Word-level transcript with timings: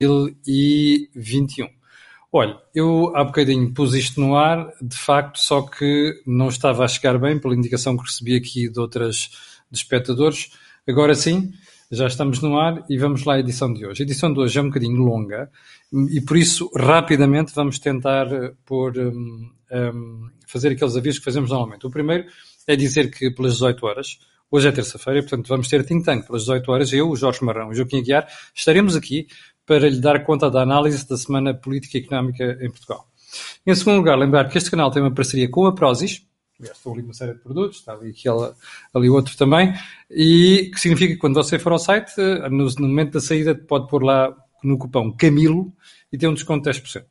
2021. 0.00 1.68
Olha, 2.30 2.58
eu 2.74 3.12
há 3.16 3.24
bocadinho 3.24 3.72
pus 3.72 3.94
isto 3.94 4.20
no 4.20 4.36
ar, 4.36 4.70
de 4.82 4.96
facto, 4.96 5.38
só 5.38 5.62
que 5.62 6.22
não 6.26 6.48
estava 6.48 6.84
a 6.84 6.88
chegar 6.88 7.18
bem 7.18 7.38
pela 7.38 7.54
indicação 7.54 7.96
que 7.96 8.04
recebi 8.04 8.36
aqui 8.36 8.68
de 8.68 8.78
outras 8.78 9.30
de 9.70 9.78
espectadores. 9.78 10.50
Agora 10.86 11.14
sim, 11.14 11.52
já 11.90 12.06
estamos 12.06 12.40
no 12.40 12.58
ar 12.58 12.84
e 12.88 12.98
vamos 12.98 13.24
lá 13.24 13.34
à 13.34 13.40
edição 13.40 13.72
de 13.72 13.86
hoje. 13.86 14.02
A 14.02 14.04
edição 14.04 14.32
de 14.32 14.38
hoje 14.38 14.58
é 14.58 14.62
um 14.62 14.66
bocadinho 14.66 15.02
longa 15.02 15.50
e 16.10 16.20
por 16.20 16.36
isso 16.36 16.70
rapidamente 16.76 17.52
vamos 17.54 17.78
tentar 17.78 18.30
eh, 18.30 18.52
pôr, 18.64 18.98
um, 18.98 19.50
um, 19.72 20.28
fazer 20.46 20.72
aqueles 20.72 20.96
avisos 20.96 21.18
que 21.18 21.24
fazemos 21.24 21.50
normalmente. 21.50 21.86
O 21.86 21.90
primeiro 21.90 22.26
é 22.66 22.76
dizer 22.76 23.10
que 23.10 23.30
pelas 23.30 23.54
18 23.54 23.86
horas, 23.86 24.18
hoje 24.50 24.68
é 24.68 24.72
terça-feira, 24.72 25.22
portanto 25.22 25.48
vamos 25.48 25.66
ter 25.66 25.84
think 25.84 26.04
tank 26.04 26.26
pelas 26.26 26.42
18 26.42 26.70
horas, 26.70 26.92
eu, 26.92 27.08
o 27.08 27.16
Jorge 27.16 27.42
Marrão 27.42 27.68
e 27.68 27.70
o 27.70 27.74
Joaquim 27.74 28.00
Aguiar, 28.00 28.28
estaremos 28.54 28.94
aqui 28.94 29.26
para 29.68 29.88
lhe 29.88 30.00
dar 30.00 30.24
conta 30.24 30.50
da 30.50 30.62
análise 30.62 31.06
da 31.06 31.16
semana 31.18 31.52
política 31.52 31.98
e 31.98 32.00
económica 32.00 32.58
em 32.60 32.70
Portugal. 32.70 33.06
Em 33.66 33.74
segundo 33.74 33.98
lugar, 33.98 34.18
lembrar 34.18 34.48
que 34.48 34.56
este 34.56 34.70
canal 34.70 34.90
tem 34.90 35.02
uma 35.02 35.14
parceria 35.14 35.48
com 35.48 35.66
a 35.66 35.74
Prozis, 35.74 36.26
estou 36.58 36.94
ali 36.94 37.02
uma 37.02 37.12
série 37.12 37.34
de 37.34 37.40
produtos, 37.40 37.78
está 37.78 37.92
ali 37.92 38.10
aquele, 38.10 38.52
ali 38.94 39.10
outro 39.10 39.36
também, 39.36 39.74
e 40.10 40.70
que 40.72 40.80
significa 40.80 41.12
que 41.12 41.20
quando 41.20 41.34
você 41.34 41.58
for 41.58 41.72
ao 41.72 41.78
site, 41.78 42.12
no, 42.50 42.64
no 42.64 42.88
momento 42.88 43.12
da 43.12 43.20
saída, 43.20 43.54
pode 43.54 43.88
pôr 43.88 44.02
lá 44.02 44.34
no 44.64 44.78
cupom 44.78 45.12
Camilo 45.12 45.70
e 46.10 46.16
tem 46.16 46.28
um 46.28 46.34
desconto 46.34 46.68
de 46.68 46.80
10%. 46.80 47.04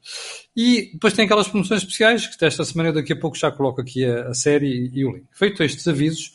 E 0.56 0.90
depois 0.94 1.14
tem 1.14 1.26
aquelas 1.26 1.48
promoções 1.48 1.82
especiais, 1.84 2.26
que 2.26 2.40
desta 2.40 2.66
semana 2.66 2.90
eu 2.90 2.94
daqui 2.94 3.14
a 3.14 3.20
pouco 3.20 3.38
já 3.38 3.52
coloco 3.52 3.80
aqui 3.80 4.04
a, 4.04 4.30
a 4.30 4.34
série 4.34 4.68
e, 4.68 5.00
e 5.00 5.06
o 5.06 5.12
link. 5.12 5.26
Feito 5.32 5.62
estes 5.64 5.88
avisos, 5.88 6.34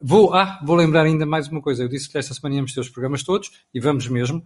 vou, 0.00 0.32
ah, 0.32 0.60
vou 0.64 0.76
lembrar 0.76 1.02
ainda 1.02 1.26
mais 1.26 1.48
uma 1.48 1.60
coisa. 1.60 1.82
Eu 1.82 1.88
disse 1.88 2.08
que 2.08 2.16
esta 2.16 2.32
semana 2.32 2.54
íamos 2.54 2.72
ter 2.72 2.80
os 2.80 2.88
programas 2.88 3.24
todos, 3.24 3.50
e 3.74 3.80
vamos 3.80 4.06
mesmo. 4.06 4.44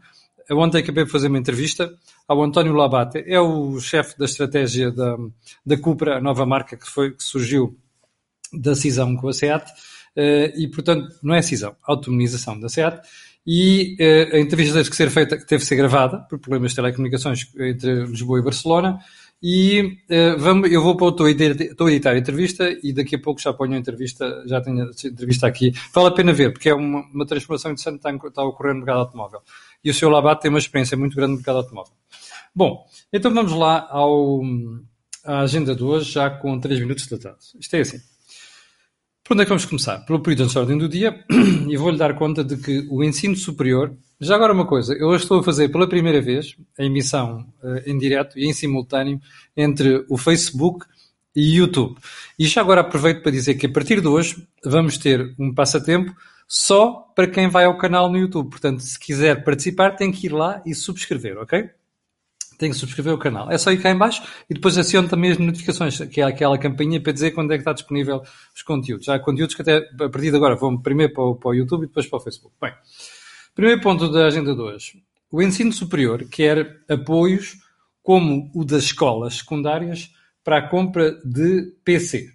Ontem 0.51 0.78
acabei 0.78 1.05
de 1.05 1.10
fazer 1.10 1.28
uma 1.28 1.38
entrevista 1.38 1.92
ao 2.27 2.42
António 2.42 2.73
Labate, 2.73 3.23
é 3.27 3.41
o 3.41 3.78
chefe 3.80 4.19
da 4.19 4.24
estratégia 4.24 4.91
da, 4.91 5.16
da 5.65 5.76
Cupra, 5.76 6.18
a 6.18 6.21
nova 6.21 6.46
marca 6.46 6.76
que, 6.76 6.88
foi, 6.88 7.12
que 7.12 7.23
surgiu 7.23 7.76
da 8.52 8.74
cisão 8.74 9.16
com 9.16 9.29
a 9.29 9.32
SEAT, 9.32 9.70
uh, 9.70 10.59
e 10.59 10.68
portanto, 10.68 11.09
não 11.23 11.35
é 11.35 11.43
cisão, 11.43 11.74
automatização 11.82 12.59
da 12.59 12.68
SEAT, 12.68 13.01
e 13.46 13.96
uh, 14.01 14.37
a 14.37 14.38
entrevista 14.38 14.74
teve 14.74 14.90
que 14.90 14.96
ser 14.96 15.10
feita, 15.10 15.37
teve 15.37 15.63
que 15.63 15.66
ser 15.68 15.76
gravada, 15.76 16.18
por 16.29 16.38
problemas 16.38 16.73
de 16.73 16.76
telecomunicações 16.76 17.48
entre 17.59 18.04
Lisboa 18.07 18.38
e 18.38 18.43
Barcelona, 18.43 18.98
e 19.43 19.98
uh, 20.09 20.38
vamos, 20.38 20.71
eu 20.71 20.80
vou 20.80 20.96
para 20.96 21.07
o 21.07 21.09
estou 21.09 21.26
a, 21.87 21.90
editar, 21.90 22.10
a 22.10 22.18
entrevista 22.18 22.79
e 22.82 22.93
daqui 22.93 23.16
a 23.16 23.18
pouco 23.18 23.40
já 23.40 23.52
ponho 23.52 23.74
a 23.74 23.79
entrevista, 23.79 24.45
já 24.46 24.60
tenho 24.60 24.85
a 24.85 24.90
entrevista 25.04 25.46
aqui. 25.46 25.73
Vale 25.93 26.09
a 26.09 26.12
pena 26.12 26.32
ver, 26.32 26.52
porque 26.52 26.68
é 26.68 26.74
uma, 26.74 27.01
uma 27.12 27.26
transformação 27.26 27.73
interessante 27.73 28.01
que 28.20 28.29
está, 28.29 28.43
a 28.43 28.45
ocorrer 28.45 28.74
no 28.74 28.80
mercado 28.80 29.01
automóvel. 29.01 29.40
E 29.82 29.90
o 29.90 29.95
seu 29.95 30.09
Labat 30.09 30.40
tem 30.40 30.48
uma 30.48 30.60
experiência 30.60 30.96
muito 30.96 31.16
grande 31.16 31.32
no 31.32 31.37
mercado 31.38 31.57
automóvel. 31.57 31.93
Bom, 32.54 32.87
então 33.13 33.35
vamos 33.35 33.52
lá 33.52 33.88
ao, 33.90 34.43
à 35.24 35.40
agenda 35.40 35.74
de 35.74 35.82
hoje, 35.82 36.13
já 36.13 36.30
com 36.30 36.60
3 36.60 36.79
minutos 36.79 37.07
de 37.09 37.15
atraso. 37.15 37.59
Isto 37.59 37.74
é 37.74 37.80
assim. 37.80 38.12
Onde 39.33 39.41
é 39.41 39.45
que 39.47 39.49
vamos 39.49 39.65
começar? 39.65 40.01
Pelo 40.01 40.21
período 40.21 40.51
de 40.51 40.59
ordem 40.59 40.77
do 40.77 40.87
dia 40.87 41.25
e 41.66 41.75
vou-lhe 41.75 41.97
dar 41.97 42.15
conta 42.15 42.45
de 42.45 42.55
que 42.59 42.87
o 42.91 43.02
ensino 43.02 43.35
superior. 43.35 43.97
Já 44.21 44.35
agora 44.35 44.52
uma 44.52 44.66
coisa, 44.66 44.93
eu 44.93 45.16
estou 45.16 45.41
a 45.41 45.43
fazer 45.43 45.71
pela 45.71 45.88
primeira 45.88 46.21
vez 46.21 46.55
a 46.79 46.85
emissão 46.85 47.47
uh, 47.63 47.80
em 47.87 47.97
direto 47.97 48.38
e 48.38 48.45
em 48.45 48.53
simultâneo 48.53 49.19
entre 49.57 50.05
o 50.10 50.19
Facebook 50.19 50.85
e 51.35 51.57
YouTube. 51.57 51.97
E 52.38 52.45
já 52.45 52.60
agora 52.60 52.83
aproveito 52.83 53.23
para 53.23 53.33
dizer 53.33 53.55
que 53.55 53.65
a 53.65 53.73
partir 53.73 54.03
de 54.03 54.07
hoje 54.07 54.47
vamos 54.63 54.99
ter 54.99 55.35
um 55.38 55.55
passatempo 55.55 56.15
só 56.47 57.10
para 57.16 57.27
quem 57.27 57.49
vai 57.49 57.65
ao 57.65 57.79
canal 57.79 58.13
no 58.13 58.19
YouTube. 58.19 58.51
Portanto, 58.51 58.80
se 58.80 59.01
quiser 59.01 59.43
participar, 59.45 59.93
tem 59.93 60.13
que 60.13 60.27
ir 60.27 60.33
lá 60.35 60.60
e 60.66 60.75
subscrever, 60.75 61.38
ok? 61.38 61.71
Tem 62.63 62.71
que 62.71 62.77
subscrever 62.77 63.13
o 63.13 63.18
canal. 63.18 63.51
É 63.51 63.59
só 63.59 63.73
ir 63.73 63.82
cá 63.82 63.91
em 63.91 63.99
baixo 63.99 64.22
e 64.49 64.55
depois 64.55 64.78
acione 64.78 65.09
também 65.09 65.32
as 65.32 65.38
notificações, 65.38 65.99
que 65.99 66.21
é 66.21 66.25
aquela 66.25 66.56
campainha 66.56 67.00
para 67.00 67.12
dizer 67.12 67.32
quando 67.32 67.50
é 67.50 67.56
que 67.56 67.62
está 67.62 67.72
disponível 67.72 68.22
os 68.54 68.62
conteúdos. 68.62 69.09
Há 69.09 69.19
conteúdos 69.19 69.56
que 69.56 69.62
até, 69.62 69.78
a 69.78 70.09
partir 70.09 70.31
de 70.31 70.36
agora, 70.36 70.54
vão 70.54 70.81
primeiro 70.81 71.12
para 71.12 71.25
o, 71.25 71.34
para 71.34 71.50
o 71.50 71.54
YouTube 71.54 71.82
e 71.82 71.86
depois 71.88 72.06
para 72.06 72.19
o 72.19 72.20
Facebook. 72.20 72.54
Bem, 72.60 72.72
primeiro 73.53 73.81
ponto 73.81 74.09
da 74.12 74.26
agenda 74.26 74.54
de 74.54 74.60
hoje. 74.60 75.03
O 75.28 75.42
ensino 75.42 75.72
superior 75.72 76.25
quer 76.31 76.84
apoios 76.88 77.56
como 78.00 78.48
o 78.54 78.65
das 78.65 78.84
escolas 78.84 79.38
secundárias 79.38 80.12
para 80.44 80.59
a 80.59 80.69
compra 80.69 81.19
de 81.25 81.75
PC. 81.84 82.31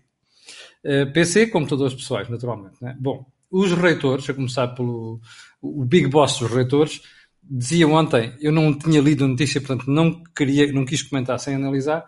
Uh, 0.83 0.89
eh, 0.89 1.05
PC, 1.05 1.47
computadores 1.47 1.93
pessoais, 1.93 2.27
naturalmente. 2.27 2.75
Né? 2.81 2.97
Bom, 2.99 3.25
os 3.49 3.71
reitores, 3.71 4.29
a 4.29 4.33
começar 4.33 4.67
pelo 4.69 5.21
o 5.61 5.85
big 5.85 6.07
boss 6.07 6.39
dos 6.39 6.51
reitores, 6.51 7.01
dizia 7.49 7.87
ontem, 7.87 8.35
eu 8.39 8.51
não 8.51 8.77
tinha 8.77 9.01
lido 9.01 9.25
a 9.25 9.27
notícia, 9.27 9.61
portanto 9.61 9.89
não 9.89 10.23
queria, 10.35 10.71
não 10.71 10.85
quis 10.85 11.01
comentar 11.01 11.39
sem 11.39 11.55
analisar. 11.55 12.05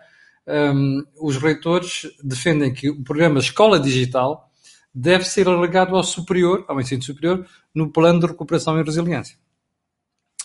Um, 0.48 1.04
os 1.22 1.38
reitores 1.38 2.08
defendem 2.24 2.74
que 2.74 2.90
o 2.90 3.04
programa 3.04 3.40
Escola 3.40 3.80
Digital 3.80 4.52
deve 4.94 5.26
ser 5.26 5.48
alargado 5.48 5.96
ao 5.96 6.04
superior, 6.04 6.66
ao 6.68 6.80
ensino 6.80 7.04
superior, 7.04 7.46
no 7.74 7.92
plano 7.92 8.20
de 8.20 8.28
recuperação 8.28 8.80
e 8.80 8.84
resiliência. 8.84 9.38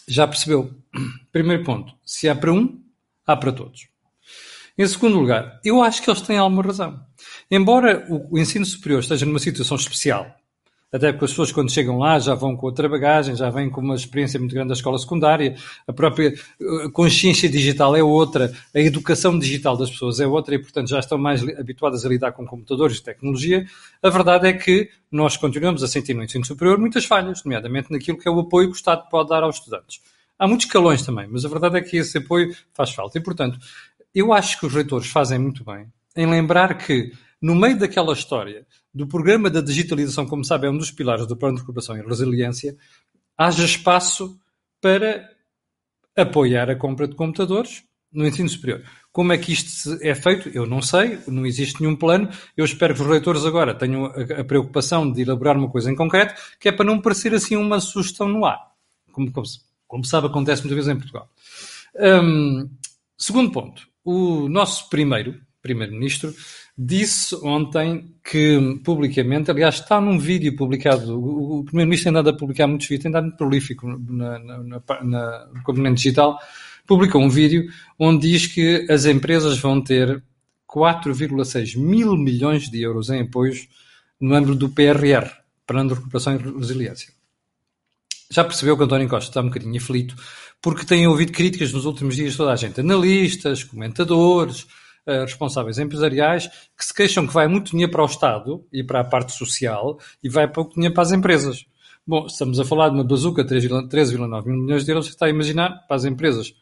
Já 0.06 0.26
percebeu? 0.26 0.70
Primeiro 1.32 1.64
ponto, 1.64 1.94
se 2.04 2.28
há 2.28 2.34
para 2.34 2.52
um, 2.52 2.82
há 3.26 3.36
para 3.36 3.52
todos. 3.52 3.88
Em 4.76 4.86
segundo 4.86 5.18
lugar, 5.18 5.60
eu 5.64 5.82
acho 5.82 6.02
que 6.02 6.10
eles 6.10 6.22
têm 6.22 6.36
alguma 6.36 6.62
razão. 6.62 7.00
Embora 7.50 8.06
o 8.08 8.38
ensino 8.38 8.66
superior 8.66 9.00
esteja 9.00 9.24
numa 9.24 9.38
situação 9.38 9.76
especial, 9.76 10.34
até 10.94 11.10
porque 11.10 11.24
as 11.24 11.32
pessoas 11.32 11.50
quando 11.50 11.72
chegam 11.72 11.98
lá 11.98 12.20
já 12.20 12.36
vão 12.36 12.56
com 12.56 12.66
outra 12.66 12.88
bagagem, 12.88 13.34
já 13.34 13.50
vêm 13.50 13.68
com 13.68 13.80
uma 13.80 13.96
experiência 13.96 14.38
muito 14.38 14.54
grande 14.54 14.68
da 14.68 14.74
escola 14.74 14.96
secundária, 14.96 15.56
a 15.88 15.92
própria 15.92 16.28
eh, 16.28 16.88
consciência 16.92 17.48
digital 17.48 17.96
é 17.96 18.02
outra, 18.02 18.52
a 18.72 18.78
educação 18.78 19.36
digital 19.36 19.76
das 19.76 19.90
pessoas 19.90 20.20
é 20.20 20.26
outra 20.26 20.54
e, 20.54 20.58
portanto, 20.60 20.88
já 20.88 21.00
estão 21.00 21.18
mais 21.18 21.42
habituadas 21.58 22.06
a 22.06 22.08
lidar 22.08 22.30
com 22.30 22.46
computadores 22.46 22.98
e 22.98 23.02
tecnologia. 23.02 23.66
A 24.00 24.08
verdade 24.08 24.46
é 24.46 24.52
que 24.52 24.88
nós 25.10 25.36
continuamos 25.36 25.82
a 25.82 25.88
sentir 25.88 26.14
no 26.14 26.22
ensino 26.22 26.44
superior 26.44 26.78
muitas 26.78 27.04
falhas, 27.04 27.42
nomeadamente 27.42 27.90
naquilo 27.90 28.16
que 28.16 28.28
é 28.28 28.30
o 28.30 28.38
apoio 28.38 28.68
que 28.68 28.74
o 28.74 28.76
Estado 28.76 29.08
pode 29.10 29.30
dar 29.30 29.42
aos 29.42 29.56
estudantes. 29.56 30.00
Há 30.38 30.46
muitos 30.46 30.66
calões 30.66 31.02
também, 31.02 31.26
mas 31.26 31.44
a 31.44 31.48
verdade 31.48 31.76
é 31.76 31.80
que 31.80 31.96
esse 31.96 32.18
apoio 32.18 32.54
faz 32.72 32.90
falta. 32.90 33.18
E, 33.18 33.20
portanto, 33.20 33.58
eu 34.14 34.32
acho 34.32 34.60
que 34.60 34.66
os 34.66 34.72
reitores 34.72 35.08
fazem 35.08 35.40
muito 35.40 35.64
bem 35.64 35.86
em 36.16 36.26
lembrar 36.26 36.78
que, 36.78 37.12
no 37.44 37.54
meio 37.54 37.78
daquela 37.78 38.14
história 38.14 38.66
do 38.92 39.06
programa 39.06 39.50
da 39.50 39.60
digitalização, 39.60 40.24
como 40.24 40.42
sabe, 40.42 40.66
é 40.66 40.70
um 40.70 40.78
dos 40.78 40.90
pilares 40.90 41.26
do 41.26 41.36
plano 41.36 41.56
de 41.56 41.60
recuperação 41.60 41.94
e 41.94 42.00
resiliência, 42.00 42.74
haja 43.36 43.66
espaço 43.66 44.40
para 44.80 45.28
apoiar 46.16 46.70
a 46.70 46.74
compra 46.74 47.06
de 47.06 47.14
computadores 47.14 47.84
no 48.10 48.26
ensino 48.26 48.48
superior. 48.48 48.82
Como 49.12 49.30
é 49.30 49.36
que 49.36 49.52
isto 49.52 49.98
é 50.00 50.14
feito? 50.14 50.48
Eu 50.54 50.64
não 50.64 50.80
sei, 50.80 51.18
não 51.28 51.44
existe 51.44 51.82
nenhum 51.82 51.94
plano. 51.94 52.30
Eu 52.56 52.64
espero 52.64 52.94
que 52.94 53.02
os 53.02 53.06
reitores 53.06 53.44
agora 53.44 53.74
tenham 53.74 54.06
a, 54.06 54.42
preocupação 54.42 55.12
de 55.12 55.20
elaborar 55.20 55.54
uma 55.54 55.68
coisa 55.68 55.90
em 55.90 55.94
concreto, 55.94 56.40
que 56.58 56.70
é 56.70 56.72
para 56.72 56.86
não 56.86 56.98
parecer 56.98 57.34
assim 57.34 57.56
uma 57.56 57.78
sugestão 57.78 58.26
no 58.26 58.46
ar. 58.46 58.72
Como, 59.12 59.30
como, 59.30 59.46
como 59.86 60.04
sabe, 60.06 60.28
acontece 60.28 60.62
muitas 60.62 60.86
vezes 60.86 60.90
em 60.90 60.98
Portugal. 60.98 61.28
Um, 61.94 62.70
segundo 63.18 63.52
ponto, 63.52 63.86
o 64.02 64.48
nosso 64.48 64.88
primeiro 64.88 65.38
primeiro-ministro 65.64 66.34
disse 66.76 67.36
ontem 67.36 68.12
que, 68.22 68.80
publicamente, 68.84 69.50
aliás, 69.50 69.76
está 69.76 70.00
num 70.00 70.18
vídeo 70.18 70.56
publicado, 70.56 71.18
o, 71.18 71.60
o 71.60 71.64
Primeiro-Ministro 71.64 72.10
tem 72.10 72.18
andado 72.18 72.34
a 72.34 72.38
publicar 72.38 72.66
muitos 72.66 72.88
vídeos, 72.88 73.02
tem 73.02 73.10
andado 73.10 73.24
muito 73.24 73.36
prolífico 73.36 73.86
na, 73.86 74.38
na, 74.38 74.58
na, 75.02 75.46
no 75.54 75.62
componente 75.62 76.02
digital, 76.02 76.38
publicou 76.86 77.22
um 77.22 77.28
vídeo 77.28 77.68
onde 77.98 78.28
diz 78.28 78.46
que 78.46 78.86
as 78.90 79.04
empresas 79.04 79.58
vão 79.58 79.80
ter 79.80 80.22
4,6 80.68 81.78
mil 81.78 82.16
milhões 82.16 82.68
de 82.68 82.82
euros 82.82 83.08
em 83.08 83.20
apoios 83.20 83.68
no 84.20 84.34
âmbito 84.34 84.56
do 84.56 84.68
PRR, 84.68 85.30
Plano 85.66 85.90
de 85.90 85.94
Recuperação 85.94 86.34
e 86.34 86.58
Resiliência. 86.58 87.12
Já 88.30 88.42
percebeu 88.42 88.76
que 88.76 88.82
António 88.82 89.08
Costa 89.08 89.30
está 89.30 89.40
um 89.40 89.46
bocadinho 89.46 89.76
aflito, 89.76 90.16
porque 90.60 90.84
tem 90.84 91.06
ouvido 91.06 91.30
críticas 91.30 91.72
nos 91.72 91.84
últimos 91.84 92.16
dias 92.16 92.32
de 92.32 92.36
toda 92.36 92.52
a 92.52 92.56
gente, 92.56 92.80
analistas, 92.80 93.62
comentadores, 93.62 94.66
responsáveis 95.06 95.78
empresariais 95.78 96.48
que 96.76 96.84
se 96.84 96.94
queixam 96.94 97.26
que 97.26 97.34
vai 97.34 97.46
muito 97.46 97.70
dinheiro 97.70 97.92
para 97.92 98.02
o 98.02 98.06
Estado 98.06 98.66
e 98.72 98.82
para 98.82 99.00
a 99.00 99.04
parte 99.04 99.32
social 99.32 99.98
e 100.22 100.28
vai 100.28 100.48
pouco 100.48 100.74
dinheiro 100.74 100.94
para 100.94 101.02
as 101.02 101.12
empresas. 101.12 101.66
Bom, 102.06 102.26
estamos 102.26 102.60
a 102.60 102.64
falar 102.64 102.90
de 102.90 102.96
uma 102.96 103.04
bazuca 103.04 103.42
de 103.42 103.54
13,9 103.54 104.46
mil 104.46 104.62
milhões 104.62 104.84
de 104.84 104.90
euros, 104.90 105.06
você 105.06 105.12
está 105.12 105.26
a 105.26 105.30
imaginar, 105.30 105.86
para 105.86 105.96
as 105.96 106.04
empresas 106.04 106.54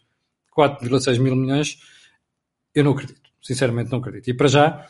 4,6 0.57 1.19
mil 1.19 1.35
milhões, 1.35 1.79
eu 2.75 2.85
não 2.85 2.93
acredito. 2.93 3.21
Sinceramente 3.41 3.91
não 3.91 3.99
acredito. 3.99 4.29
E 4.31 4.35
para 4.35 4.47
já, 4.47 4.87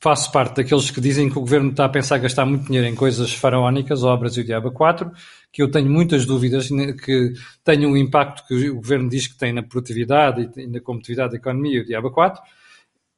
faço 0.00 0.30
parte 0.30 0.56
daqueles 0.56 0.90
que 0.90 1.00
dizem 1.00 1.28
que 1.28 1.36
o 1.36 1.40
governo 1.40 1.70
está 1.70 1.84
a 1.84 1.88
pensar 1.88 2.18
gastar 2.18 2.46
muito 2.46 2.66
dinheiro 2.66 2.86
em 2.86 2.94
coisas 2.94 3.32
faraónicas, 3.32 4.04
obras 4.04 4.36
e 4.36 4.40
o 4.40 4.44
diabo 4.44 4.70
4, 4.70 5.10
que 5.50 5.62
eu 5.62 5.70
tenho 5.70 5.90
muitas 5.90 6.24
dúvidas 6.24 6.68
que 7.04 7.32
tenham 7.64 7.92
o 7.92 7.96
impacto 7.96 8.46
que 8.46 8.70
o 8.70 8.76
governo 8.76 9.08
diz 9.08 9.26
que 9.26 9.36
tem 9.36 9.52
na 9.52 9.62
produtividade 9.62 10.48
e 10.56 10.66
na 10.68 10.80
competitividade 10.80 11.32
da 11.32 11.38
economia 11.38 11.78
e 11.78 11.80
o 11.80 11.84
diabo 11.84 12.10
4 12.10 12.40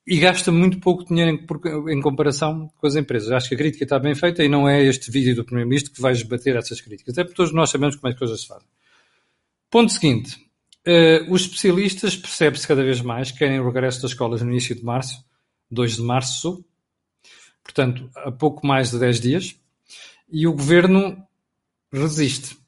e 0.06 0.18
gasta 0.18 0.52
muito 0.52 0.78
pouco 0.80 1.04
dinheiro 1.04 1.30
em, 1.30 1.92
em, 1.92 2.00
comparação 2.00 2.70
com 2.76 2.86
as 2.86 2.94
empresas. 2.94 3.30
Acho 3.30 3.48
que 3.48 3.54
a 3.54 3.58
crítica 3.58 3.84
está 3.84 3.98
bem 3.98 4.14
feita 4.14 4.44
e 4.44 4.48
não 4.48 4.68
é 4.68 4.82
este 4.82 5.10
vídeo 5.10 5.34
do 5.34 5.44
Primeiro-Ministro 5.44 5.92
que 5.92 6.00
vai 6.00 6.12
esbater 6.12 6.56
essas 6.56 6.80
críticas. 6.80 7.14
Até 7.14 7.24
porque 7.24 7.36
todos 7.36 7.54
nós 7.54 7.70
sabemos 7.70 7.96
como 7.96 8.08
é 8.08 8.10
que 8.10 8.16
as 8.16 8.18
coisas 8.18 8.40
se 8.42 8.46
fazem. 8.46 8.68
Ponto 9.70 9.90
seguinte. 9.90 10.36
Uh, 10.86 11.32
os 11.32 11.42
especialistas 11.42 12.14
percebe-se 12.14 12.68
cada 12.68 12.84
vez 12.84 13.00
mais 13.00 13.30
que 13.30 13.38
querem 13.38 13.58
o 13.58 13.64
regresso 13.64 14.02
das 14.02 14.10
escolas 14.10 14.42
no 14.42 14.50
início 14.50 14.74
de 14.74 14.84
março, 14.84 15.24
2 15.70 15.96
de 15.96 16.02
março, 16.02 16.62
portanto, 17.62 18.10
há 18.14 18.30
pouco 18.30 18.66
mais 18.66 18.90
de 18.90 18.98
10 18.98 19.20
dias, 19.20 19.56
e 20.30 20.46
o 20.46 20.52
governo 20.52 21.16
resiste. 21.90 22.58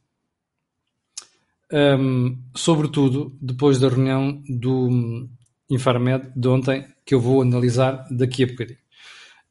Um, 1.71 2.39
sobretudo 2.55 3.37
depois 3.43 3.79
da 3.79 3.89
reunião 3.89 4.43
do 4.49 5.29
Infarmed 5.69 6.33
de 6.35 6.49
ontem, 6.49 6.87
que 7.05 7.15
eu 7.15 7.21
vou 7.21 7.43
analisar 7.43 8.07
daqui 8.11 8.45
a 8.45 8.47
bocadinho. 8.47 8.79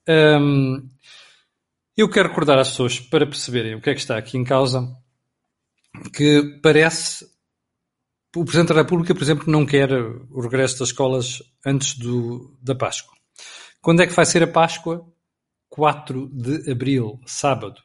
Um, 0.08 0.90
eu 1.98 2.10
quero 2.10 2.30
recordar 2.30 2.58
às 2.60 2.70
pessoas, 2.70 3.00
para 3.00 3.26
perceberem 3.26 3.76
o 3.76 3.82
que 3.82 3.90
é 3.90 3.94
que 3.94 4.00
está 4.00 4.18
aqui 4.18 4.38
em 4.38 4.44
causa, 4.44 4.96
que 6.14 6.60
parece 6.62 7.26
o 8.36 8.44
Presidente 8.44 8.74
da 8.74 8.82
República, 8.82 9.14
por 9.14 9.24
exemplo, 9.24 9.50
não 9.50 9.66
quer 9.66 9.90
o 9.94 10.42
regresso 10.42 10.80
das 10.80 10.90
escolas 10.90 11.42
antes 11.66 11.98
do, 11.98 12.54
da 12.62 12.76
Páscoa. 12.76 13.16
Quando 13.82 14.02
é 14.02 14.08
que 14.08 14.14
vai 14.14 14.26
ser 14.26 14.44
a 14.44 14.48
Páscoa? 14.48 15.08
4 15.70 16.30
de 16.34 16.70
Abril, 16.70 17.20
sábado. 17.26 17.82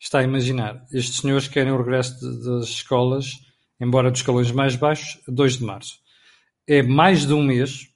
Está 0.00 0.18
a 0.18 0.24
imaginar. 0.24 0.84
Estes 0.92 1.20
senhores 1.20 1.46
querem 1.46 1.72
o 1.72 1.78
regresso 1.78 2.18
de, 2.18 2.44
das 2.44 2.68
escolas, 2.70 3.40
embora 3.80 4.10
dos 4.10 4.18
escalões 4.18 4.50
mais 4.50 4.74
baixos, 4.74 5.20
2 5.28 5.58
de 5.58 5.64
Março. 5.64 6.01
É 6.66 6.82
mais 6.82 7.26
de 7.26 7.32
um 7.32 7.42
mês 7.42 7.88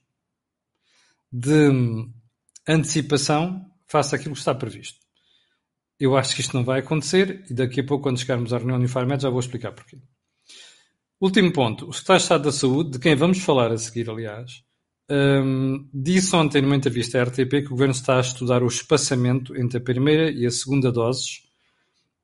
de 1.31 1.69
antecipação 2.67 3.65
face 3.87 4.15
àquilo 4.15 4.33
que 4.33 4.39
está 4.39 4.53
previsto. 4.53 4.99
Eu 5.99 6.15
acho 6.15 6.35
que 6.35 6.41
isto 6.41 6.55
não 6.55 6.63
vai 6.63 6.79
acontecer 6.79 7.45
e 7.49 7.53
daqui 7.53 7.79
a 7.79 7.83
pouco, 7.83 8.03
quando 8.03 8.19
chegarmos 8.19 8.53
à 8.53 8.57
reunião 8.57 8.77
do 8.77 8.85
Infarmed, 8.85 9.21
já 9.21 9.29
vou 9.29 9.39
explicar 9.39 9.71
porquê. 9.71 9.97
Último 11.19 11.51
ponto. 11.51 11.89
O 11.89 11.93
Secretário 11.93 12.19
de 12.19 12.23
Estado 12.23 12.43
da 12.43 12.51
Saúde, 12.51 12.91
de 12.91 12.99
quem 12.99 13.15
vamos 13.15 13.39
falar 13.39 13.71
a 13.71 13.77
seguir, 13.77 14.09
aliás, 14.09 14.63
um, 15.09 15.89
disse 15.93 16.35
ontem 16.35 16.61
numa 16.61 16.75
entrevista 16.75 17.19
à 17.19 17.23
RTP 17.23 17.49
que 17.49 17.67
o 17.67 17.69
Governo 17.69 17.93
está 17.93 18.17
a 18.17 18.21
estudar 18.21 18.61
o 18.61 18.67
espaçamento 18.67 19.55
entre 19.55 19.77
a 19.77 19.81
primeira 19.81 20.29
e 20.29 20.45
a 20.45 20.51
segunda 20.51 20.91
doses 20.91 21.46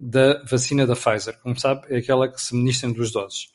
da 0.04 0.42
vacina 0.44 0.86
da 0.86 0.96
Pfizer. 0.96 1.38
Como 1.42 1.60
sabe, 1.60 1.86
é 1.90 1.98
aquela 1.98 2.28
que 2.28 2.42
se 2.42 2.56
ministra 2.56 2.90
em 2.90 2.94
duas 2.94 3.12
doses. 3.12 3.48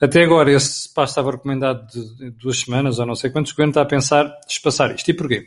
Até 0.00 0.22
agora, 0.22 0.50
esse 0.50 0.92
passo 0.92 1.12
estava 1.12 1.30
recomendado 1.30 1.86
de 1.86 2.30
duas 2.32 2.58
semanas 2.58 2.98
ou 2.98 3.06
não 3.06 3.14
sei 3.14 3.30
quantos. 3.30 3.52
O 3.52 3.54
Governo 3.54 3.70
está 3.70 3.82
a 3.82 3.86
pensar 3.86 4.40
espaçar 4.48 4.94
isto. 4.94 5.08
E 5.08 5.14
porquê? 5.14 5.46